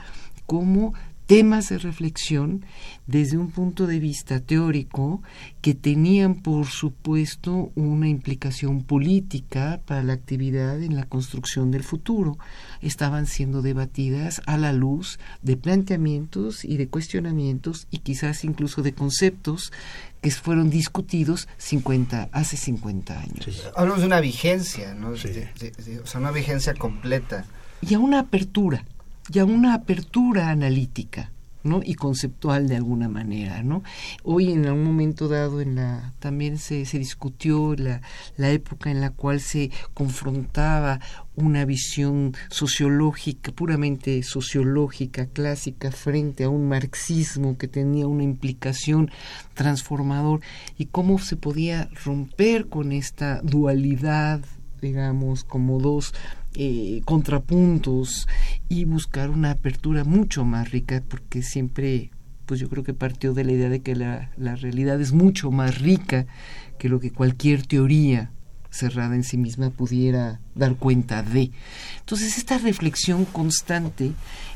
[0.47, 0.95] cómo
[1.27, 2.65] temas de reflexión
[3.07, 5.23] desde un punto de vista teórico
[5.61, 12.39] que tenían, por supuesto, una implicación política para la actividad en la construcción del futuro.
[12.81, 18.95] Estaban siendo debatidas a la luz de planteamientos y de cuestionamientos y quizás incluso de
[18.95, 19.73] conceptos
[20.23, 23.71] que fueron discutidos 50, hace 50 años.
[23.77, 25.11] Hablamos de una vigencia, ¿no?
[25.11, 27.45] o sea, una vigencia completa.
[27.81, 28.85] Y a una apertura
[29.29, 31.31] ya una apertura analítica
[31.67, 31.81] ¿no?
[31.85, 33.83] y conceptual de alguna manera, ¿no?
[34.23, 38.01] Hoy en algún momento dado en la también se, se discutió la,
[38.37, 41.01] la época en la cual se confrontaba
[41.35, 49.11] una visión sociológica, puramente sociológica, clásica, frente a un marxismo que tenía una implicación
[49.55, 50.41] transformador
[50.79, 54.41] y cómo se podía romper con esta dualidad
[54.87, 56.15] digamos, como dos
[56.55, 58.29] eh, contrapuntos
[58.69, 62.11] y buscar una apertura mucho más rica, porque siempre,
[62.47, 65.51] pues yo creo que partió de la idea de que la, la realidad es mucho
[65.51, 66.27] más rica
[66.79, 68.31] que lo que cualquier teoría
[68.71, 71.51] cerrada en sí misma pudiera dar cuenta de.
[72.01, 74.13] Entonces, esta reflexión constante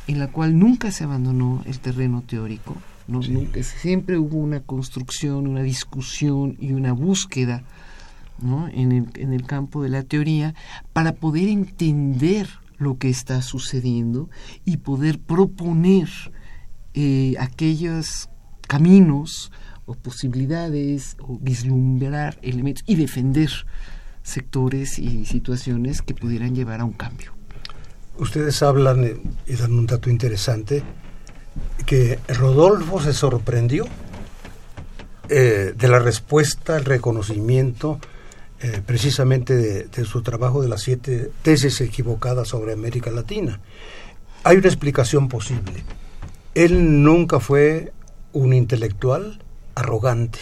[0.06, 2.76] en la cual nunca se abandonó el terreno teórico,
[3.08, 3.20] ¿no?
[3.20, 7.62] nunca, siempre hubo una construcción, una discusión y una búsqueda
[8.42, 8.68] ¿no?
[8.68, 10.54] en, el, en el campo de la teoría
[10.92, 12.48] para poder entender
[12.78, 14.30] lo que está sucediendo
[14.64, 16.08] y poder proponer
[16.94, 18.28] eh, aquellos
[18.66, 19.52] caminos
[19.84, 23.50] o posibilidades o vislumbrar elementos y defender
[24.22, 27.32] sectores y situaciones que pudieran llevar a un cambio.
[28.18, 30.82] Ustedes hablan eh, y dan un dato interesante
[31.86, 33.86] que Rodolfo se sorprendió
[35.28, 38.00] eh, de la respuesta, el reconocimiento
[38.62, 43.58] eh, precisamente de, su trabajo de las siete tesis equivocadas sobre América Latina.
[44.44, 45.82] Hay una explicación posible.
[46.54, 47.94] Él nunca fue
[48.34, 49.42] un intelectual
[49.74, 50.40] arrogante.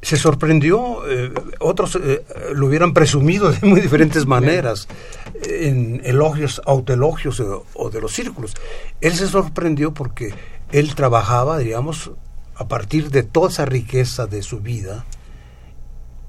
[0.00, 4.88] Se sorprendió, eh, otros eh, lo hubieran presumido de muy diferentes maneras,
[5.42, 7.42] en elogios, autoelogios
[7.74, 8.54] o de los círculos.
[9.02, 10.32] Él se sorprendió porque
[10.72, 12.12] él trabajaba, digamos,
[12.54, 15.04] a partir de toda esa riqueza de su vida,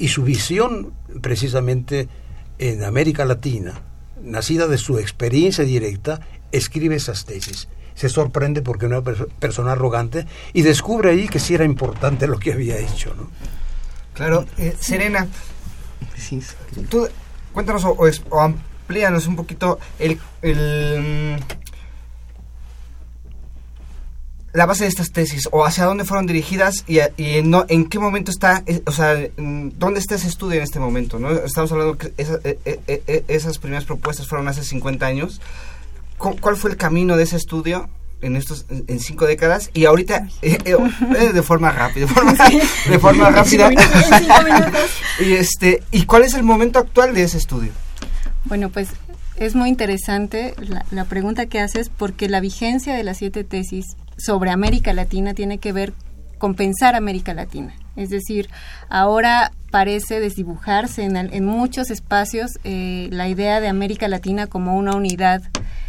[0.02, 2.10] y su visión precisamente
[2.58, 3.84] en América Latina,
[4.24, 7.68] nacida de su experiencia directa, escribe esas tesis.
[7.94, 12.52] Se sorprende porque una persona arrogante y descubre ahí que sí era importante lo que
[12.52, 13.14] había hecho.
[13.14, 13.30] ¿no?
[14.16, 15.28] Claro, eh, Serena,
[16.90, 17.08] tú
[17.54, 17.96] cuéntanos o,
[18.30, 21.38] o, amplíanos un poquito el, el
[24.54, 28.64] la base de estas tesis o hacia dónde fueron dirigidas y, en qué momento está,
[28.66, 31.32] eh, o sea, dónde está ese estudio en este momento, ¿no?
[31.32, 35.42] Estamos hablando que eh, eh, esas primeras propuestas fueron hace 50 años.
[36.18, 37.90] ¿Cuál fue el camino de ese estudio
[38.22, 43.72] en estos en cinco décadas y ahorita de forma rápida, de forma, rápida.
[45.20, 47.72] y este, ¿y cuál es el momento actual de ese estudio?
[48.46, 48.90] Bueno, pues
[49.38, 53.96] es muy interesante la, la, pregunta que haces porque la vigencia de las siete tesis
[54.24, 55.94] sobre América Latina tiene que ver
[56.38, 57.74] con pensar América Latina.
[57.96, 58.50] Es decir,
[58.90, 65.42] ahora parece desdibujarse en, muchos espacios eh, la idea de América Latina como una unidad,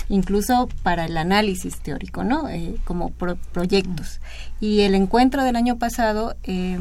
[0.08, 2.48] incluso para el análisis teórico, ¿no?
[2.48, 4.20] Eh, como proyectos.
[4.60, 6.80] Y el encuentro del año pasado eh,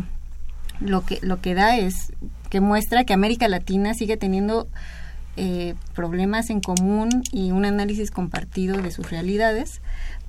[0.80, 2.14] lo, que, lo que da es
[2.50, 4.68] que muestra que América Latina sigue teniendo
[5.96, 9.82] problemas en común y un análisis compartido de sus realidades,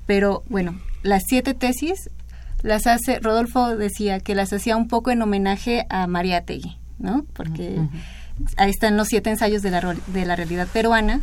[0.07, 2.09] pero bueno, las siete tesis
[2.63, 7.25] las hace, Rodolfo decía que las hacía un poco en homenaje a Mariátegui, ¿no?
[7.33, 7.77] Porque
[8.55, 11.21] ahí están los siete ensayos de la, de la realidad peruana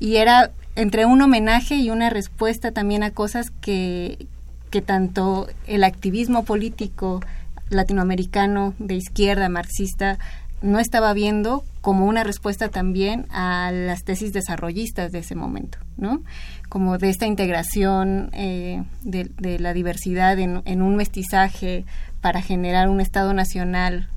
[0.00, 4.26] y era entre un homenaje y una respuesta también a cosas que,
[4.70, 7.20] que tanto el activismo político
[7.68, 10.18] latinoamericano de izquierda marxista
[10.62, 16.22] no estaba viendo como una respuesta también a las tesis desarrollistas de ese momento, ¿no?
[16.68, 21.86] Como de esta integración eh, de, la diversidad en, un mestizaje
[22.20, 24.10] para generar un Estado nacional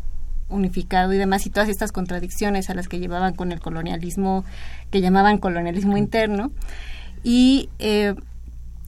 [0.50, 4.44] unificado y demás, y todas estas contradicciones a las que llevaban con el colonialismo,
[4.90, 6.52] que llamaban colonialismo interno.
[7.24, 8.16] Y, eh,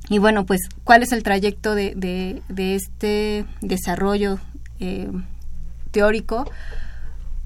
[0.09, 1.93] y bueno, pues, ¿cuál es el trayecto de,
[2.49, 4.39] de, este desarrollo
[4.81, 5.09] eh,
[5.91, 6.51] teórico?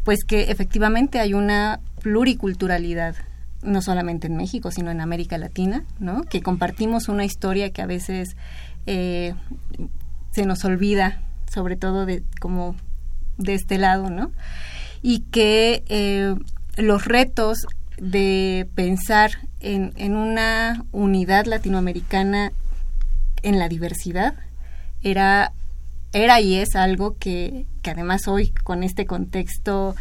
[0.08, 3.18] Pues que efectivamente hay una pluriculturalidad
[3.62, 6.24] no solamente en México, sino en América Latina, ¿no?
[6.24, 8.38] Que compartimos una historia que a veces
[8.86, 9.34] eh,
[10.32, 11.20] se nos olvida,
[11.54, 12.78] sobre todo de como
[13.38, 14.32] de este lado, ¿no?
[15.02, 16.36] Y que eh,
[16.78, 17.68] los retos
[17.98, 22.54] de pensar en, en una unidad latinoamericana
[23.44, 24.36] en la diversidad
[25.04, 25.52] era
[26.14, 29.96] era y es algo que, que además hoy con este contexto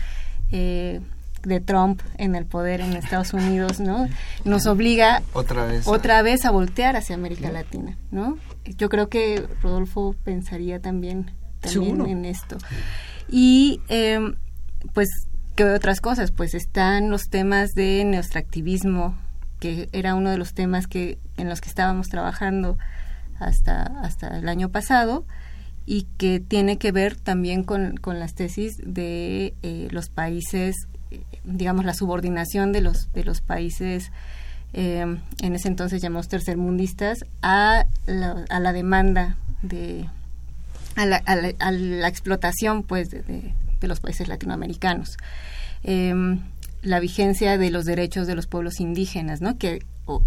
[0.51, 1.01] eh,
[1.43, 4.09] de Trump en el poder en Estados Unidos, ¿no?
[4.45, 8.39] Nos obliga otra vez, otra vez a voltear hacia América Latina, ¿no?
[8.65, 12.59] Yo creo que Rodolfo pensaría también, también en esto.
[13.29, 14.35] Y em,
[14.93, 15.09] pues,
[15.55, 16.33] ¿qué otras cosas?
[16.33, 19.17] Pues están los temas de neoextractivismo,
[19.61, 22.77] que era uno de los temas que en los que estábamos trabajando
[23.39, 25.25] hasta, hasta el año pasado
[25.87, 30.89] y que tiene que ver también con, con las tesis de eh, los países,
[31.45, 34.11] digamos, la subordinación de los, de los países,
[34.73, 35.07] eh,
[35.41, 40.09] en ese entonces llamados tercermundistas, a la, a la demanda de,
[40.97, 45.17] a la, a la, explotación, pues, de, de, los países latinoamericanos.
[45.85, 46.13] Eh,
[46.87, 49.59] la vigencia de los derechos de los pueblos indígenas, ¿no?
[49.59, 49.81] Que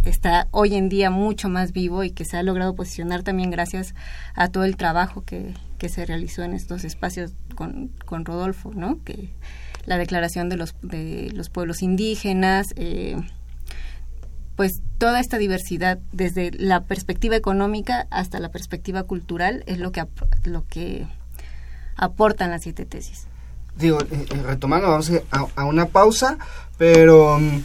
[0.04, 3.96] está hoy en día mucho más vivo y que se ha logrado posicionar también gracias
[4.36, 9.02] a todo el trabajo que, que se realizó en estos espacios con, con Rodolfo, ¿no?
[9.04, 9.30] Que,
[9.86, 13.18] la declaración de los, de los pueblos indígenas, eh,
[14.56, 20.06] pues toda esta diversidad desde la perspectiva económica hasta la perspectiva cultural es lo que,
[20.44, 21.08] lo que
[21.96, 23.29] aportan las siete tesis.
[23.80, 26.38] Digo, eh, eh, retomando, vamos a, a una pausa,
[26.78, 27.40] pero...
[27.40, 27.60] Mm,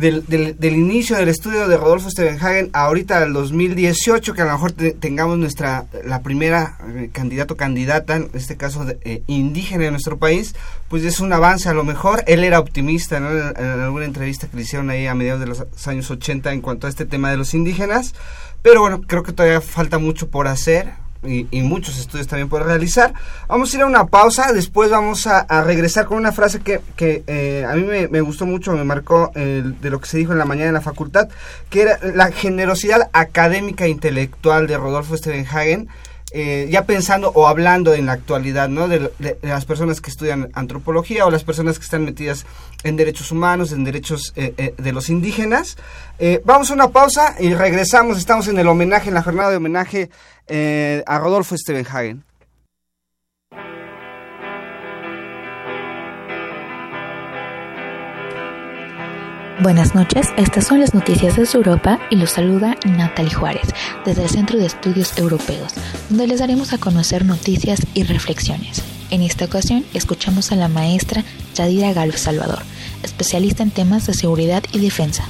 [0.00, 4.72] del, del, inicio del estudio de Rodolfo Stevenhagen ahorita al 2018, que a lo mejor
[4.72, 10.54] tengamos nuestra la primera eh, candidato candidata, en este caso eh, indígena de nuestro país,
[10.88, 12.24] pues es un avance a lo mejor.
[12.26, 15.86] Él era optimista en, en, alguna entrevista que le hicieron ahí a mediados de los
[15.86, 18.14] años 80 en cuanto a este tema de los indígenas,
[18.62, 23.12] pero bueno, creo que todavía falta mucho por hacer y, muchos estudios también por realizar.
[23.48, 27.22] Vamos a ir a una pausa, después vamos a, regresar con una frase que, que
[27.26, 30.44] eh, a mí me, gustó mucho, me marcó de lo que se dijo en la
[30.44, 31.28] mañana en la facultad,
[31.68, 35.88] que era la generosidad académica e intelectual de Rodolfo Stevenhagen.
[36.32, 38.86] Eh, ya pensando o hablando en la actualidad, ¿no?
[38.86, 39.10] De,
[39.42, 42.46] las personas que estudian antropología o las personas que están metidas
[42.84, 45.76] en derechos humanos, en derechos eh, de los indígenas.
[46.44, 48.18] vamos a una pausa y regresamos.
[48.18, 50.10] Estamos en el homenaje, en la jornada de homenaje
[50.52, 52.24] eh, a Rodolfo Stevenhagen.
[59.62, 63.68] Buenas noches, estas son las noticias de Europa y los saluda Natalie Juárez
[64.06, 65.74] desde el Centro de Estudios Europeos,
[66.08, 68.82] donde les daremos a conocer noticias y reflexiones.
[69.10, 72.62] En esta ocasión escuchamos a la maestra Yadira Galo Salvador,
[73.02, 75.24] especialista en temas de seguridad y defensa.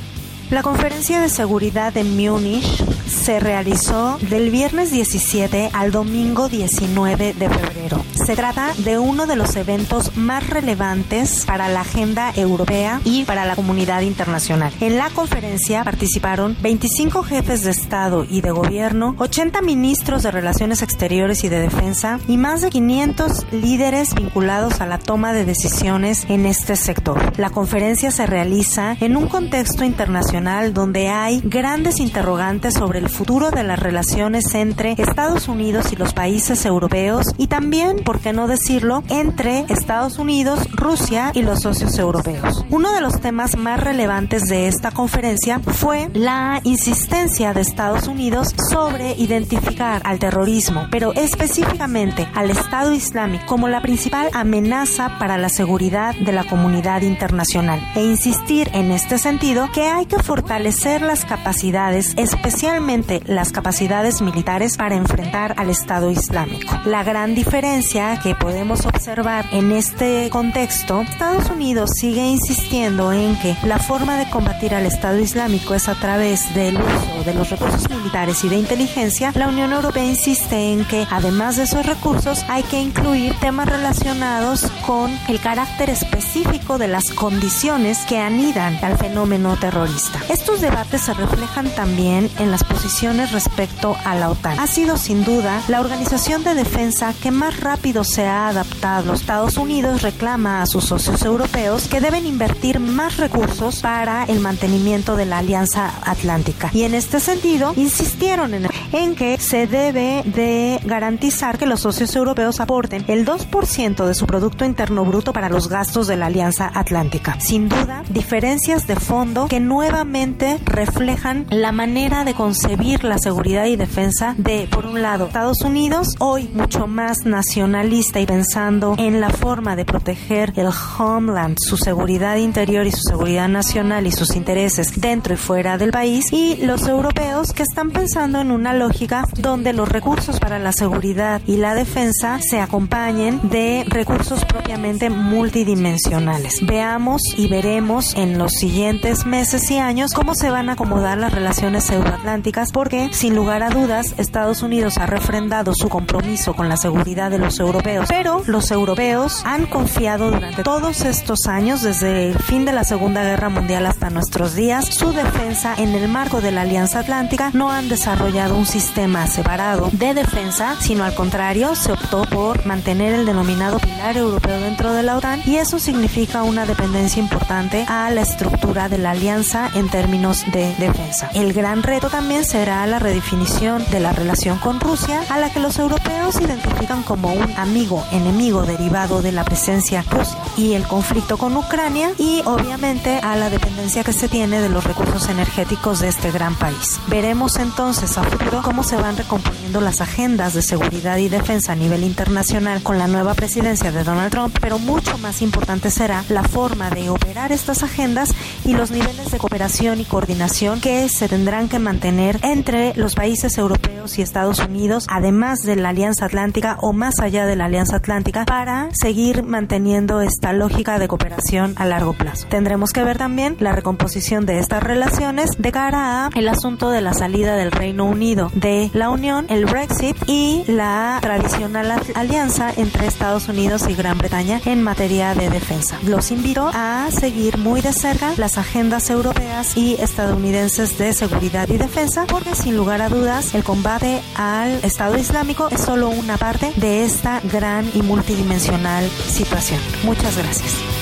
[0.53, 2.85] La conferencia de seguridad de Múnich
[3.21, 8.03] se realizó del viernes 17 al domingo 19 de febrero.
[8.15, 13.45] Se trata de uno de los eventos más relevantes para la agenda europea y para
[13.45, 14.73] la comunidad internacional.
[14.81, 20.81] En la conferencia participaron 25 jefes de Estado y de gobierno, 80 ministros de Relaciones
[20.81, 26.25] Exteriores y de Defensa y más de 500 líderes vinculados a la toma de decisiones
[26.31, 27.39] en este sector.
[27.39, 33.51] La conferencia se realiza en un contexto internacional donde hay grandes interrogantes sobre el futuro
[33.51, 38.47] de las relaciones entre Estados Unidos y los países europeos y también, por qué no
[38.47, 42.65] decirlo, entre Estados Unidos, Rusia y los socios europeos.
[42.71, 48.55] Uno de los temas más relevantes de esta conferencia fue la insistencia de Estados Unidos
[48.71, 55.49] sobre identificar al terrorismo, pero específicamente al Estado Islámico como la principal amenaza para la
[55.49, 61.25] seguridad de la comunidad internacional e insistir en este sentido que hay que fortalecer las
[61.25, 66.79] capacidades, especialmente las capacidades militares para enfrentar al Estado Islámico.
[66.85, 73.57] La gran diferencia que podemos observar en este contexto, Estados Unidos sigue insistiendo en que
[73.65, 77.89] la forma de combatir al Estado Islámico es a través del uso de los recursos
[77.89, 79.33] militares y de inteligencia.
[79.35, 84.71] La Unión Europea insiste en que además de esos recursos hay que incluir temas relacionados
[84.87, 90.21] con el carácter específico de las condiciones que anidan al fenómeno terrorista.
[90.29, 92.90] Estos debates se reflejan también en las posiciones
[93.31, 94.59] respecto a la OTAN.
[94.59, 99.15] Ha sido sin duda la organización de defensa que más rápido se ha adaptado.
[99.15, 105.15] Estados Unidos reclama a sus socios europeos que deben invertir más recursos para el mantenimiento
[105.15, 106.71] de la Alianza Atlántica.
[106.75, 112.15] Y en este sentido, insistieron en, en que se debe de garantizar que los socios
[112.17, 116.71] europeos aporten el 2% de su Producto Interno Bruto para los gastos de la Alianza
[116.75, 117.39] Atlántica.
[117.41, 123.77] Sin duda, diferencias de fondo que nuevamente reflejan la manera de concebir la seguridad y
[123.77, 129.29] defensa de, por un lado, Estados Unidos, hoy mucho más nacionalista y pensando en la
[129.29, 134.99] forma de proteger el homeland, su seguridad interior y su seguridad nacional y sus intereses
[134.99, 139.75] dentro y fuera del país, y los europeos que están pensando en una lógica donde
[139.75, 146.65] los recursos para la seguridad y la defensa se acompañen de recursos propiamente multidimensionales.
[146.67, 151.33] Veamos y veremos en los siguientes meses y años cómo se van a acomodar las
[151.33, 156.77] relaciones euroatlánticas porque sin lugar a dudas Estados Unidos ha refrendado su compromiso con la
[156.77, 162.39] seguridad de los europeos, pero los europeos han confiado durante todos estos años desde el
[162.39, 166.53] fin de la Segunda Guerra Mundial hasta nuestros días su defensa en el marco de
[166.53, 171.93] la Alianza Atlántica no han desarrollado un sistema separado de defensa, sino al contrario se
[171.93, 176.67] optó por mantener el denominado pilar europeo dentro de la OTAN y eso significa una
[176.67, 181.31] dependencia importante a la estructura de la alianza en términos de defensa.
[181.35, 185.51] El gran reto también se será la redefinición de la relación con Rusia, a la
[185.51, 190.83] que los europeos identifican como un amigo enemigo derivado de la presencia rusa y el
[190.83, 196.01] conflicto con Ucrania y obviamente a la dependencia que se tiene de los recursos energéticos
[196.01, 197.01] de este gran país.
[197.07, 201.77] Veremos entonces a futuro cómo se van recomponiendo las agendas de seguridad y defensa a
[201.77, 206.43] nivel internacional con la nueva presidencia de Donald Trump, pero mucho más importante será la
[206.43, 208.35] forma de operar estas agendas
[208.65, 213.57] y los niveles de cooperación y coordinación que se tendrán que mantener entre los países
[213.59, 217.97] europeos y Estados Unidos, además de la Alianza Atlántica o más allá de la Alianza
[217.97, 222.47] Atlántica, para seguir manteniendo esta lógica de cooperación a largo plazo.
[222.49, 227.01] Tendremos que ver también la recomposición de estas relaciones de cara a el asunto de
[227.01, 233.07] la salida del Reino Unido de la Unión, el Brexit y la tradicional alianza entre
[233.07, 235.99] Estados Unidos y Gran Bretaña en materia de defensa.
[236.07, 241.79] Los invito a seguir muy de cerca las agendas europeas y estadounidenses de seguridad y
[241.79, 246.73] defensa porque sin lugar a dudas el combate al Estado Islámico es solo una parte
[246.77, 249.81] de esta gran y multidimensional situación.
[250.05, 251.00] Muchas gracias.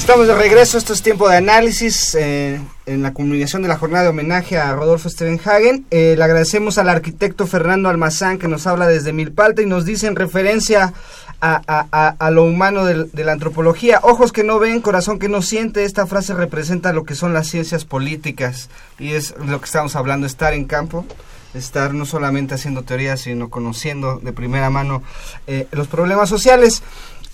[0.00, 4.04] Estamos de regreso, esto es tiempo de análisis eh, en la comunicación de la jornada
[4.04, 5.84] de homenaje a Rodolfo Stevenhagen.
[5.90, 10.06] Eh, le agradecemos al arquitecto Fernando Almazán que nos habla desde Milpalta y nos dice
[10.06, 10.94] en referencia
[11.42, 16.06] a, lo humano de, la antropología, ojos que no ven, corazón que no siente, esta
[16.06, 20.54] frase representa lo que son las ciencias políticas y es lo que estamos hablando, estar
[20.54, 21.04] en campo
[21.52, 25.02] estar no solamente haciendo teorías, sino conociendo de primera mano
[25.46, 26.82] eh, los problemas sociales.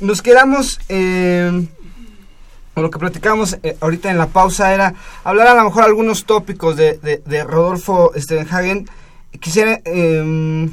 [0.01, 0.81] Nos quedamos
[2.83, 6.77] lo que platicamos eh, ahorita en la pausa era hablar a lo mejor algunos tópicos
[6.77, 8.87] de, de, Rodolfo Stevenhagen.
[9.41, 10.73] Quisiera em,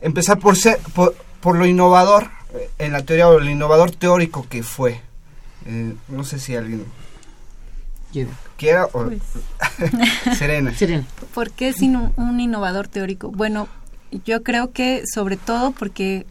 [0.00, 4.46] empezar por, ser, por, por, lo innovador eh, en la teoría o lo innovador teórico
[4.48, 5.02] que fue.
[5.66, 6.86] Eh, no sé si alguien
[8.56, 9.20] quiera o pues.
[10.38, 10.74] Serena.
[10.74, 11.06] Serena.
[11.34, 13.30] ¿Por qué es un innovador teórico?
[13.30, 13.68] Bueno,
[14.24, 16.26] yo creo que sobre todo porque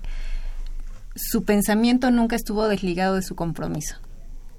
[1.16, 3.98] su pensamiento nunca estuvo desligado de su compromiso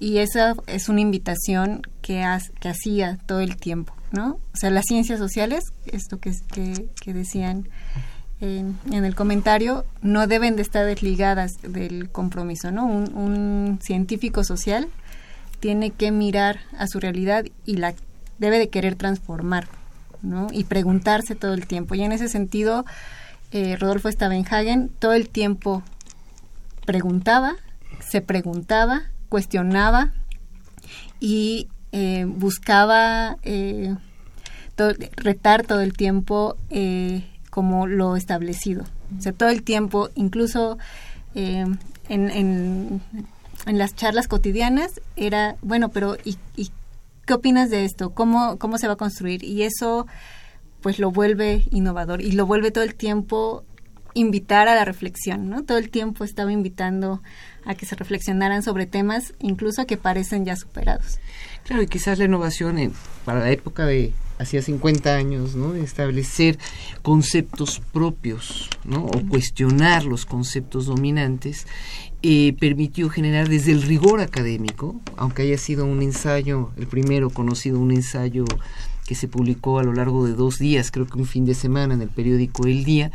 [0.01, 2.25] y esa es una invitación que,
[2.59, 4.39] que hacía todo el tiempo, ¿no?
[4.51, 6.33] O sea, las ciencias sociales, esto que,
[7.05, 7.69] decían
[8.39, 12.87] en, el comentario, no deben de estar desligadas del compromiso, ¿no?
[12.87, 14.87] Un, un, científico social
[15.59, 17.93] tiene que mirar a su realidad y la
[18.39, 19.67] debe de querer transformar,
[20.23, 20.47] ¿no?
[20.51, 21.93] Y preguntarse todo el tiempo.
[21.93, 22.85] Y en ese sentido,
[23.51, 25.83] eh, Rodolfo Stavenhagen todo el tiempo
[26.87, 27.53] preguntaba,
[27.99, 30.11] se preguntaba cuestionaba
[31.21, 33.95] y eh, buscaba eh,
[35.15, 38.83] retar todo el tiempo eh, como lo establecido.
[39.17, 40.77] O sea, todo el tiempo, incluso
[41.33, 41.79] en,
[42.09, 43.01] en,
[43.65, 46.37] las charlas cotidianas, era, bueno, pero ¿y,
[47.25, 48.09] qué opinas de esto?
[48.09, 49.45] ¿Cómo, ¿Cómo se va a construir?
[49.45, 50.07] Y eso
[50.81, 53.63] pues lo vuelve innovador y lo vuelve todo el tiempo
[54.13, 55.63] invitar a la reflexión, ¿no?
[55.63, 57.21] Todo el tiempo estaba invitando
[57.65, 61.19] a que se reflexionaran sobre temas incluso que parecen ya superados.
[61.63, 62.93] Claro, y quizás la innovación
[63.25, 65.73] para la época de hacía 50 años, ¿no?
[65.73, 66.57] De establecer
[67.01, 69.05] conceptos propios, ¿no?
[69.05, 71.67] O cuestionar los conceptos dominantes,
[72.23, 77.79] eh, permitió generar desde el rigor académico, aunque haya sido un ensayo, el primero conocido,
[77.79, 78.45] un ensayo
[79.05, 81.93] que se publicó a lo largo de dos días, creo que un fin de semana
[81.93, 83.11] en el periódico El Día,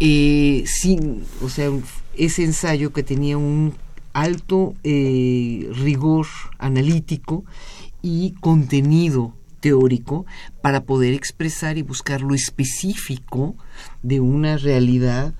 [0.00, 1.70] eh, sin, o sea,
[2.16, 3.74] ese ensayo que tenía un
[4.12, 6.26] alto eh, rigor
[6.58, 7.44] analítico
[8.02, 10.24] y contenido teórico
[10.62, 13.56] para poder expresar y buscar lo específico
[14.02, 15.34] de una realidad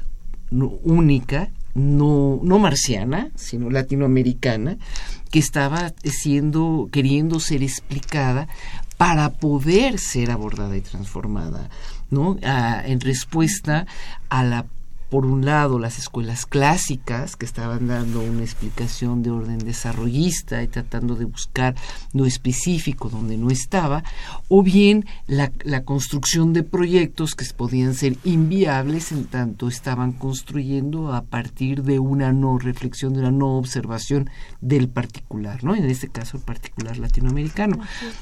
[0.51, 4.79] única, no, no marciana, sino latinoamericana,
[5.31, 8.49] que estaba siendo, queriendo ser explicada
[8.97, 11.71] para poder ser abordada y transformada,
[12.11, 12.39] ¿no?
[12.43, 13.87] Ah, en respuesta
[14.29, 14.67] a la
[15.11, 20.69] por un lado las escuelas clásicas que estaban dando una explicación de orden desarrollista y
[20.69, 21.75] tratando de buscar
[22.13, 24.05] lo específico donde no estaba,
[24.49, 25.51] o bien la,
[25.85, 32.33] construcción de proyectos que podían ser inviables en tanto estaban construyendo a partir de una
[32.33, 34.29] no reflexión, de una no observación
[34.61, 35.75] del particular, ¿no?
[35.75, 37.79] En este caso el particular latinoamericano.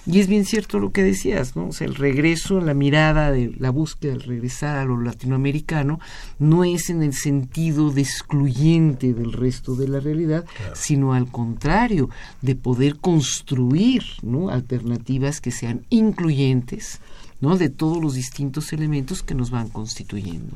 [0.07, 1.69] Y es bien cierto lo que decías, ¿no?
[1.69, 5.99] O sea, el regreso, la mirada de la búsqueda, el regresar a lo latinoamericano,
[6.39, 12.11] no es en el sentido de excluyente del resto de la realidad, sino al contrario,
[12.43, 14.51] de poder construir ¿no?
[14.51, 17.01] alternativas que sean incluyentes
[17.41, 17.57] ¿no?
[17.57, 20.55] de todos los distintos elementos que nos van constituyendo.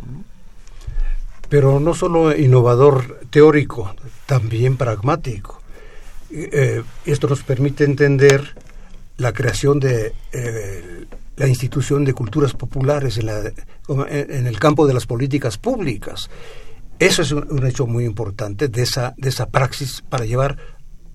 [1.49, 3.95] Pero no solo innovador teórico,
[4.27, 5.61] también pragmático.
[6.31, 8.55] Eh, esto nos permite entender
[9.17, 11.07] la creación de eh,
[11.37, 13.41] la institución de culturas populares en, la,
[13.89, 16.29] en, el campo de las políticas públicas.
[16.99, 20.59] Eso es un, hecho muy importante de esa, de esa praxis para llevar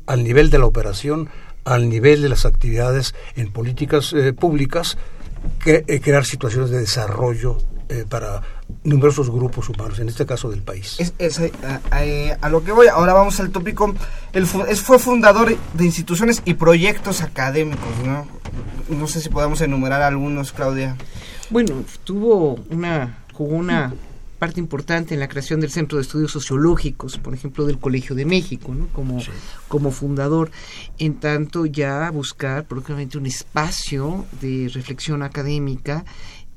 [0.07, 1.29] al nivel de la operación,
[1.63, 4.97] al nivel de las actividades en políticas eh, públicas,
[5.63, 7.57] que, crear situaciones de desarrollo
[8.09, 8.41] para
[8.83, 10.97] numerosos grupos humanos, en este caso del país.
[11.17, 11.51] Es, eh,
[11.99, 13.93] eh, a, lo que voy, ahora vamos al tópico.
[14.33, 18.27] Él fue fundador de instituciones y proyectos académicos, ¿no?
[18.89, 20.95] No sé si podemos enumerar algunos, Claudia.
[21.49, 23.93] Bueno, tuvo una, jugó una
[24.45, 28.25] parte importante en la creación del Centro de Estudios Sociológicos, por ejemplo, del Colegio de
[28.25, 28.85] México, ¿no?
[28.89, 29.19] como,
[29.67, 30.51] como fundador,
[30.99, 36.05] en tanto ya buscar probablemente un espacio de reflexión académica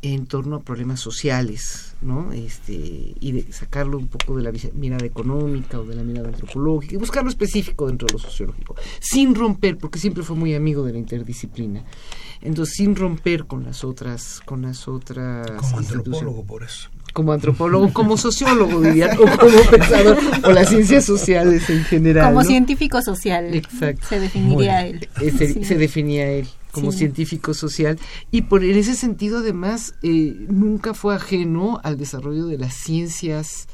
[0.02, 2.30] en torno a problemas sociales, ¿no?
[2.32, 6.94] Este, y de sacarlo un poco de la mirada económica o de la mirada antropológica,
[6.94, 10.84] y buscar lo específico dentro de lo sociológico, sin romper, porque siempre fue muy amigo
[10.84, 11.84] de la interdisciplina.
[12.42, 16.90] Entonces, sin romper con las otras, con las otras como antropólogo por eso.
[17.12, 22.32] Como antropólogo, como sociólogo, diría, o como pensador, o las ciencias sociales en general.
[22.32, 23.54] Como científico social.
[23.54, 24.06] Exacto.
[24.08, 25.08] Se definiría él.
[25.36, 27.98] Se definía él como científico social
[28.30, 33.66] y por en ese sentido además eh, nunca fue ajeno al desarrollo de las ciencias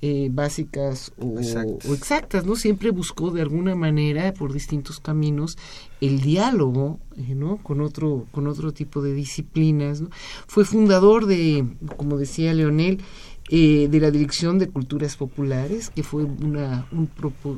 [0.00, 2.46] eh, básicas o exactas.
[2.46, 5.58] no siempre buscó de alguna manera por distintos caminos
[6.00, 10.10] el diálogo eh, no con otro con otro tipo de disciplinas ¿no?
[10.46, 13.00] fue fundador de como decía Leonel
[13.50, 17.08] de la Dirección de Culturas Populares, que fue una, un,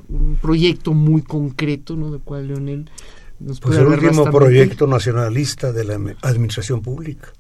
[0.08, 2.12] un proyecto muy concreto, ¿no?
[2.12, 2.88] del cual Leonel
[3.60, 7.32] pues el último proyecto nacionalista de la administración pública.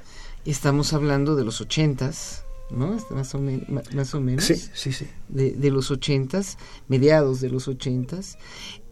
[0.46, 2.96] Estamos hablando de los ochentas, ¿no?
[3.10, 3.40] Más o,
[3.92, 4.44] más o menos.
[4.44, 5.06] Sí, sí, sí.
[5.28, 6.58] De, de los ochentas,
[6.88, 8.38] mediados de los ochentas.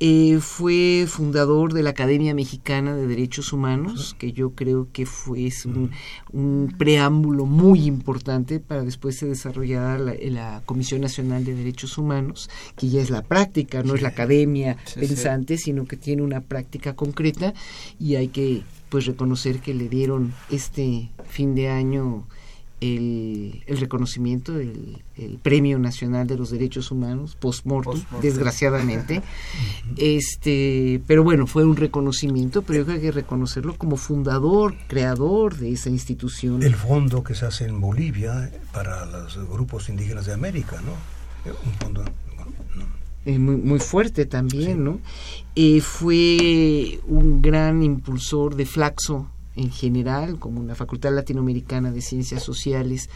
[0.01, 5.51] Eh, fue fundador de la Academia Mexicana de Derechos Humanos, que yo creo que fue
[6.33, 12.89] un, preámbulo muy importante para después se desarrollar la, Comisión Nacional de Derechos Humanos, que
[12.89, 17.53] ya es la práctica, no es la academia pensante, sino que tiene una práctica concreta
[17.99, 22.25] y hay que pues reconocer que le dieron este fin de año
[22.81, 29.23] el, el reconocimiento del el Premio Nacional de los Derechos Humanos, post-mortem, desgraciadamente.
[29.97, 34.75] este, pero bueno, fue un reconocimiento, pero yo creo que hay que reconocerlo como fundador,
[34.87, 36.63] creador de esa institución.
[36.63, 40.93] El fondo que se hace en Bolivia para los grupos indígenas de América, ¿no?
[41.65, 42.05] Un fondo
[43.25, 45.01] eh, muy, muy, fuerte también, ¿no?
[45.55, 52.45] Eh, fue un gran impulsor de Flaxo en general, como la Facultad Latinoamericana de Ciencias
[52.45, 53.11] Sociales,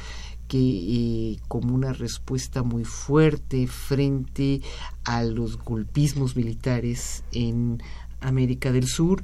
[0.49, 4.61] que eh, como una respuesta muy fuerte frente
[5.05, 7.80] a los golpismos militares en
[8.20, 9.22] América del Sur,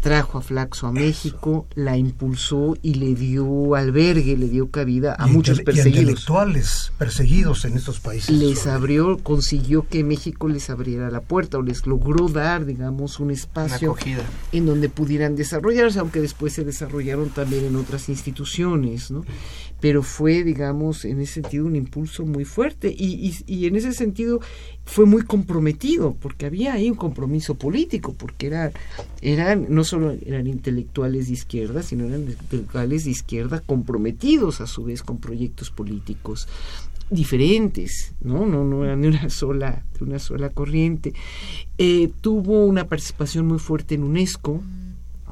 [0.00, 5.26] trajo a Flaxo a México, la impulsó y le dio albergue, le dio cabida a
[5.26, 6.00] muchos perseguidos.
[6.00, 8.34] intelectuales perseguidos en estos países.
[8.34, 13.30] Les abrió, consiguió que México les abriera la puerta o les logró dar, digamos, un
[13.30, 13.96] espacio
[14.52, 19.24] en donde pudieran desarrollarse, aunque después se desarrollaron también en otras instituciones, ¿no?
[19.80, 24.40] Pero fue, digamos, en ese sentido un impulso muy fuerte y, y, en ese sentido
[24.84, 28.72] fue muy comprometido, porque había ahí un compromiso político, porque era,
[29.22, 34.84] eran no solo eran intelectuales de izquierda, sino eran intelectuales de izquierda comprometidos a su
[34.84, 36.48] vez con proyectos políticos
[37.10, 38.46] diferentes, ¿no?
[38.46, 41.12] No, no eran de una sola, de una sola corriente.
[41.76, 44.62] Eh, tuvo una participación muy fuerte en UNESCO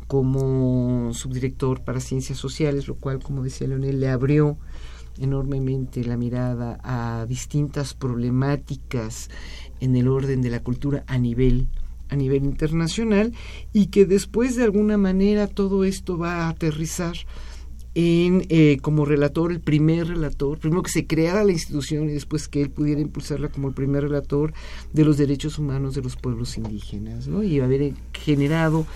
[0.09, 4.57] como subdirector para ciencias sociales, lo cual, como decía Leonel, le abrió
[5.19, 9.31] enormemente la mirada a distintas problemáticas
[9.81, 11.69] en el orden de la cultura a nivel
[12.09, 13.33] a nivel internacional
[13.73, 17.15] y que después de alguna manera todo esto va a aterrizar
[17.95, 22.47] en eh, como relator, el primer relator, primero que se creara la institución y después
[22.47, 24.53] que él pudiera impulsarla como el primer relator
[24.93, 27.43] de los derechos humanos de los pueblos indígenas, ¿no?
[27.43, 28.87] Y haber generado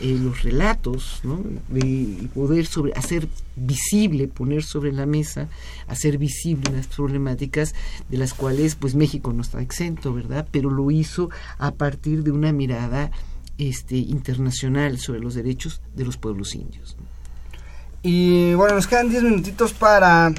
[0.00, 1.42] eh, los relatos, ¿no?
[1.68, 5.48] de poder sobre, hacer visible, poner sobre la mesa,
[5.86, 7.74] hacer visible las problemáticas
[8.08, 10.48] de las cuales pues México no está exento, ¿verdad?
[10.50, 13.10] Pero lo hizo a partir de una mirada
[13.58, 16.96] este, internacional sobre los derechos de los pueblos indios.
[18.02, 20.32] Y bueno, nos quedan 10 minutitos para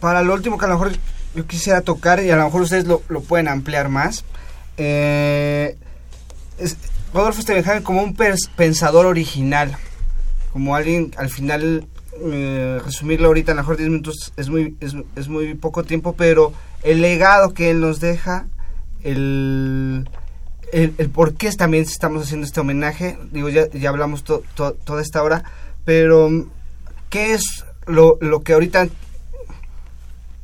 [0.00, 0.92] para lo último que a lo mejor
[1.34, 4.24] yo quisiera tocar y a lo mejor ustedes lo, lo pueden ampliar más.
[4.76, 5.76] Eh,
[6.58, 6.76] es,
[7.12, 8.14] Rodolfo Stephenhagen como un
[8.56, 9.76] pensador original,
[10.52, 11.86] como alguien al final
[12.20, 16.52] eh, resumirlo ahorita, a lo mejor 10 minutos es muy, es, muy poco tiempo, pero
[16.82, 18.46] el legado que él nos deja
[19.02, 20.08] el,
[20.72, 23.18] el, por qué también estamos haciendo este homenaje.
[23.30, 25.44] Digo, ya, ya hablamos toda esta hora,
[25.84, 26.28] pero
[27.08, 28.88] ¿qué es lo, lo que ahorita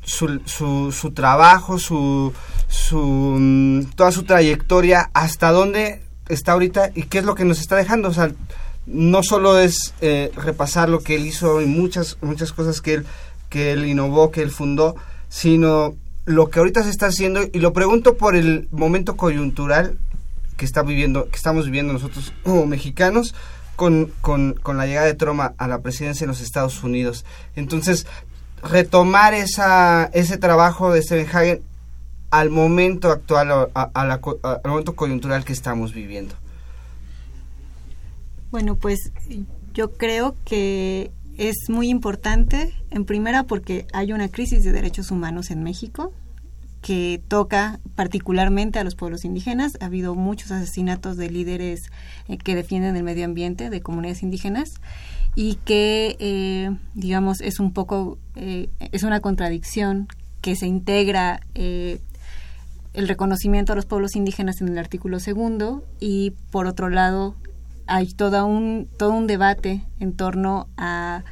[0.05, 2.33] su, su, su trabajo, su,
[2.69, 7.61] su, mm, toda su trayectoria, hasta dónde está ahorita y qué es lo que nos
[7.61, 8.09] está dejando?
[8.09, 8.31] O sea,
[8.87, 13.07] no solo es eh, repasar lo que él hizo y muchas, muchas cosas que él,
[13.49, 14.97] que él innovó, que él fundó,
[15.29, 15.95] sino
[16.27, 19.99] lo que ahorita se está haciendo, y lo pregunto por el momento coyuntural
[20.57, 23.35] que está viviendo, que estamos viviendo nosotros como mexicanos,
[23.77, 27.25] con, con, con la llegada de Trump a la presidencia en los Estados Unidos.
[27.57, 28.07] Entonces,
[28.63, 31.63] retomar esa, ese trabajo de Stephen Hagen
[32.35, 34.21] al momento actual, al
[34.65, 36.35] momento coyuntural que estamos viviendo.
[38.51, 39.13] Bueno, pues
[39.73, 45.53] yo creo que es muy importante, en primera porque hay una crisis de derechos humanos
[45.53, 46.13] en México
[46.83, 49.75] que toca particularmente a los pueblos indígenas.
[49.81, 51.85] Ha habido muchos asesinatos de líderes
[52.27, 54.81] eh, que defienden el medio ambiente, de comunidades indígenas,
[55.37, 60.09] y que, eh, digamos, es un poco, eh, es una contradicción
[60.41, 61.41] que se integra
[62.95, 67.35] el reconocimiento a los pueblos indígenas en el artículo segundo y, por otro lado,
[67.87, 71.25] hay todo un, todo un debate en torno a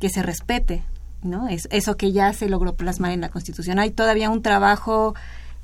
[0.00, 0.82] que se respete,
[1.22, 1.48] ¿no?
[1.48, 3.78] Es, eso que ya se logró plasmar en la Constitución.
[3.78, 5.14] Hay todavía un trabajo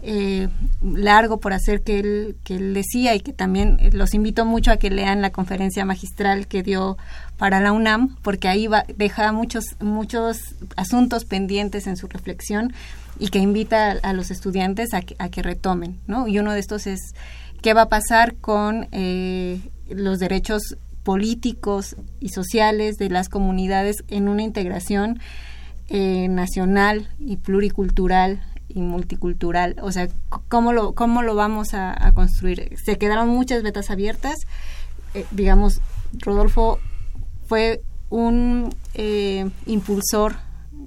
[0.02, 0.48] eh,
[0.82, 4.76] largo por hacer que él, que él decía y que también los invito mucho a
[4.76, 6.96] que lean la conferencia magistral que dio
[7.36, 10.38] para la UNAM, porque ahí va, deja muchos, muchos
[10.76, 12.72] asuntos pendientes en su reflexión
[13.18, 16.26] y que invita a, los estudiantes a que, a que retomen, ¿no?
[16.28, 17.00] Y uno de estos es
[17.60, 24.28] qué va a pasar con eh, los derechos políticos y sociales de las comunidades en
[24.28, 25.20] una integración
[25.88, 28.40] eh, nacional y pluricultural
[28.74, 29.76] y multicultural.
[29.82, 30.08] O sea,
[30.48, 32.76] ¿cómo lo, cómo lo vamos a, construir?
[32.84, 34.34] Se quedaron muchas vetas abiertas.
[35.14, 35.80] Eh, digamos,
[36.18, 36.78] Rodolfo
[37.46, 40.36] fue un eh, impulsor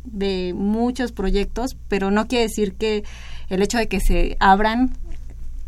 [0.04, 3.04] de muchos proyectos, pero no quiere decir que
[3.50, 4.92] el hecho de que se abran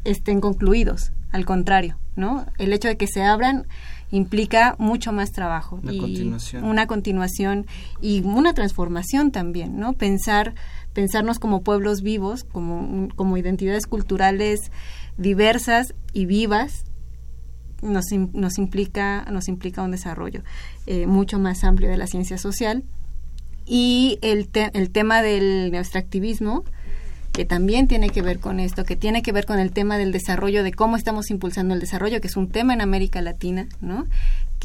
[0.04, 1.12] estén concluidos.
[1.32, 2.46] Al contrario, ¿no?
[2.58, 3.66] El hecho de que se abran
[4.12, 6.64] implica mucho más trabajo una y continuación.
[6.64, 7.66] una continuación
[8.02, 9.94] y una transformación también, ¿no?
[9.94, 10.54] Pensar
[10.96, 14.72] pensarnos como pueblos vivos, como identidades culturales
[15.18, 16.86] diversas y vivas
[17.82, 20.44] nos, nos implica nos implica un desarrollo
[20.88, 22.84] eh, mucho más amplio de la ciencia social
[23.66, 26.64] y el, el tema del extractivismo
[27.32, 30.14] que también tiene que ver con esto, que tiene que ver con el tema del
[30.14, 34.08] desarrollo, de cómo estamos impulsando el desarrollo, que es un tema en América Latina, ¿no?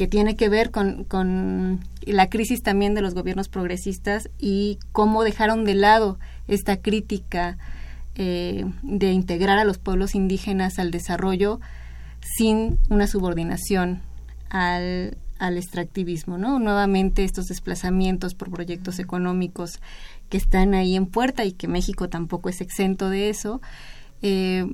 [0.01, 5.23] Que tiene que ver con, con la crisis también de los gobiernos progresistas y cómo
[5.23, 7.59] dejaron de lado esta crítica
[8.15, 11.59] eh, de integrar a los pueblos indígenas al desarrollo
[12.19, 14.01] sin una subordinación
[14.49, 16.57] al, al extractivismo, ¿no?
[16.57, 19.81] Nuevamente estos desplazamientos por proyectos económicos
[20.29, 23.61] que están ahí en puerta y que México tampoco es exento de eso,
[24.23, 24.65] eh,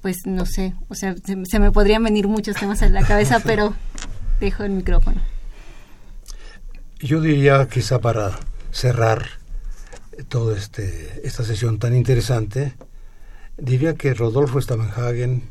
[0.00, 3.74] pues no sé, o sea, se, me podrían venir muchos temas a la cabeza, pero
[4.42, 5.20] dejo el micrófono.
[6.98, 8.38] Yo diría, quizá para
[8.70, 9.26] cerrar
[10.28, 12.74] toda este, esta sesión tan interesante,
[13.56, 15.50] diría que Rodolfo Stamenhagen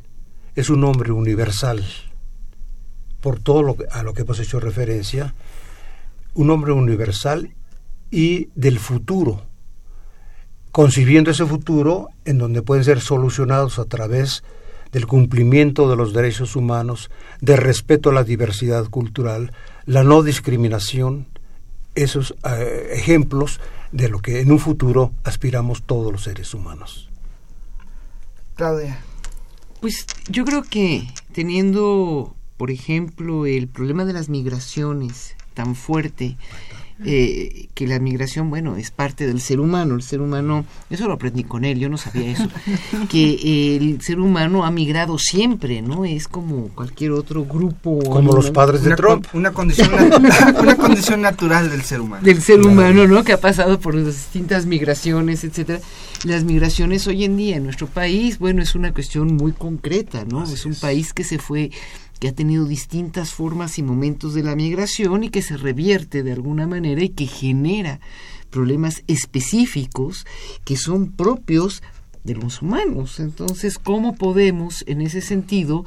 [0.56, 1.86] es un hombre universal,
[3.22, 5.36] por todo lo a lo que hemos hecho referencia,
[6.34, 7.54] un hombre universal
[8.10, 9.46] y del futuro,
[10.72, 14.44] concibiendo ese futuro en donde pueden ser solucionados a través
[14.92, 19.54] del cumplimiento de los derechos humanos, de respeto a la diversidad cultural,
[19.86, 21.28] la no discriminación,
[21.96, 23.60] esos eh, ejemplos
[23.92, 27.10] de lo que en un futuro aspiramos todos los seres humanos.
[28.56, 29.00] Claudia.
[29.82, 36.38] Pues yo creo que teniendo, por ejemplo, el problema de las migraciones tan fuerte,
[37.06, 39.96] eh, que la migración, bueno, es parte del ser humano.
[39.96, 42.48] El ser humano, eso lo aprendí con él, yo no sabía eso,
[43.10, 46.06] que el ser humano ha migrado siempre, ¿no?
[46.06, 48.00] Es como cualquier otro grupo.
[48.00, 49.26] Como los padres de Trump.
[49.34, 49.90] una, condición,
[50.60, 52.24] una condición natural del ser humano.
[52.24, 53.24] Del ser humano, ¿no?
[53.24, 55.80] Que ha pasado por las distintas migraciones, etcétera.
[56.24, 60.44] Las migraciones hoy en día en nuestro país, bueno, es una cuestión muy concreta, ¿no?
[60.44, 61.72] es un país que se fue
[62.22, 66.32] que ha tenido distintas formas y momentos de la migración y que se revierte de
[66.32, 68.00] alguna manera y que genera
[68.52, 70.28] problemas específicos
[70.64, 71.82] que son propios
[72.24, 73.20] de los humanos.
[73.20, 75.86] Entonces, ¿cómo podemos, en ese sentido,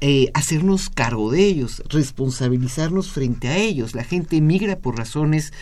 [0.00, 3.94] eh, hacernos cargo de ellos, responsabilizarnos frente a ellos?
[3.94, 5.52] La gente migra por razones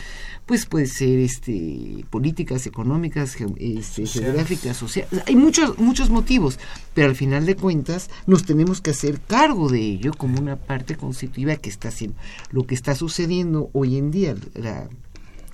[0.45, 6.59] pues puede ser este políticas económicas este, geográficas sociales hay muchos muchos motivos
[6.93, 10.97] pero al final de cuentas nos tenemos que hacer cargo de ello como una parte
[10.97, 12.17] constitutiva que está haciendo
[12.51, 14.87] lo que está sucediendo hoy en día la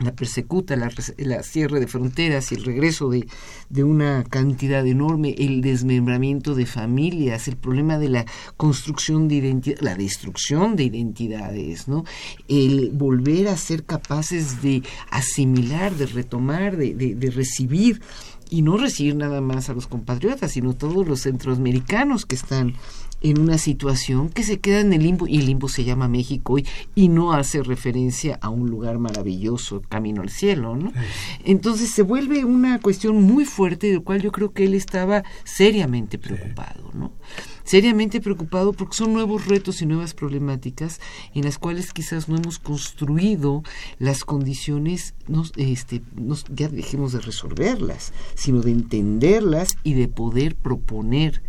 [0.01, 3.27] la persecuta, la, la, cierre de fronteras y el regreso de,
[3.69, 8.25] de, una cantidad enorme, el desmembramiento de familias, el problema de la
[8.57, 12.03] construcción de identidad, la destrucción de identidades, ¿no?
[12.47, 18.01] El volver a ser capaces de asimilar, de retomar, de, de, de recibir
[18.49, 22.73] y no recibir nada más a los compatriotas, sino todos los centroamericanos que están
[23.21, 26.53] en una situación que se queda en el limbo, y el limbo se llama México
[26.53, 30.91] hoy, y no hace referencia a un lugar maravilloso, camino al cielo, ¿no?
[31.45, 36.17] Entonces se vuelve una cuestión muy fuerte, del cual yo creo que él estaba seriamente
[36.17, 37.11] preocupado, ¿no?
[37.63, 40.99] seriamente preocupado porque son nuevos retos y nuevas problemáticas
[41.33, 43.63] en las cuales quizás no hemos construido
[43.99, 50.55] las condiciones, nos, este, nos, ya dejemos de resolverlas, sino de entenderlas y de poder
[50.55, 51.43] proponer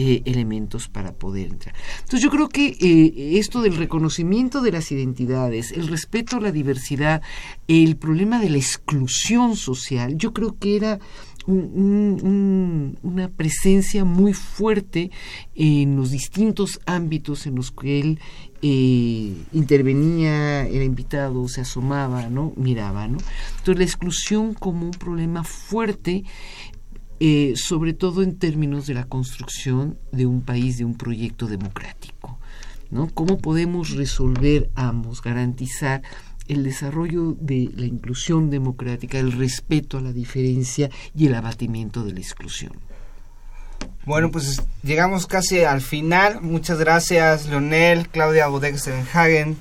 [0.00, 1.74] eh, elementos para poder entrar.
[1.96, 6.52] Entonces yo creo que eh, esto del reconocimiento de las identidades, el respeto a la
[6.52, 7.20] diversidad,
[7.66, 11.00] el problema de la exclusión social, yo creo que era
[11.48, 15.10] una presencia muy fuerte
[15.56, 18.20] en los distintos ámbitos en los que él
[18.62, 22.52] eh, intervenía, era invitado, se asomaba, ¿no?
[22.54, 23.08] miraba.
[23.08, 23.18] ¿no?
[23.58, 26.22] Entonces la exclusión como un problema fuerte
[27.20, 32.38] eh, sobre todo en términos de la construcción de un país, de un proyecto democrático.
[32.90, 33.08] ¿no?
[33.12, 36.02] ¿Cómo podemos resolver ambos, garantizar
[36.46, 42.12] el desarrollo de la inclusión democrática, el respeto a la diferencia y el abatimiento de
[42.12, 42.72] la exclusión?
[44.06, 46.40] Bueno, pues llegamos casi al final.
[46.40, 49.56] Muchas gracias, Leonel, Claudia Bodexenhagen,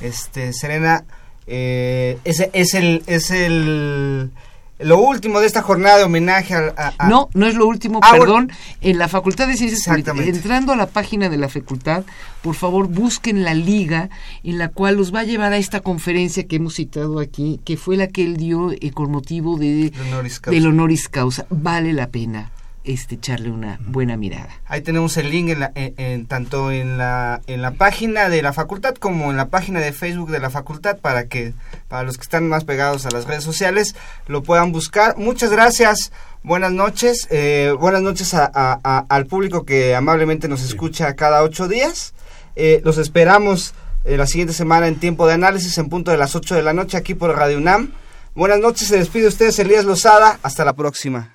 [0.00, 1.04] este, Serena.
[1.46, 4.30] Eh, es el, es el
[4.78, 7.08] lo último de esta jornada de homenaje a...
[7.08, 8.50] No, no es lo último, ah, perdón.
[8.80, 12.04] En la Facultad de Ciencias entrando a la página de la facultad,
[12.42, 14.10] por favor busquen la liga
[14.42, 17.76] en la cual los va a llevar a esta conferencia que hemos citado aquí, que
[17.76, 19.92] fue la que él dio eh, con motivo de,
[20.46, 21.46] del honoris causa.
[21.50, 22.50] Vale la pena
[22.84, 24.48] este, echarle una buena mirada.
[24.66, 29.30] Ahí tenemos el link en, tanto en la, en la página de la facultad como
[29.30, 31.54] en la página de Facebook de la facultad para que
[31.88, 33.94] para los que están más pegados a las redes sociales
[34.26, 35.16] lo puedan buscar.
[35.16, 36.12] Muchas gracias,
[36.42, 42.14] buenas noches, eh, buenas noches al público que amablemente nos escucha cada ocho días.
[42.56, 43.74] Eh, los esperamos
[44.04, 46.72] eh, la siguiente semana en tiempo de análisis en punto de las ocho de la
[46.72, 47.92] noche aquí por Radio UNAM.
[48.34, 51.34] Buenas noches, se despide ustedes Elías Lozada, hasta la próxima.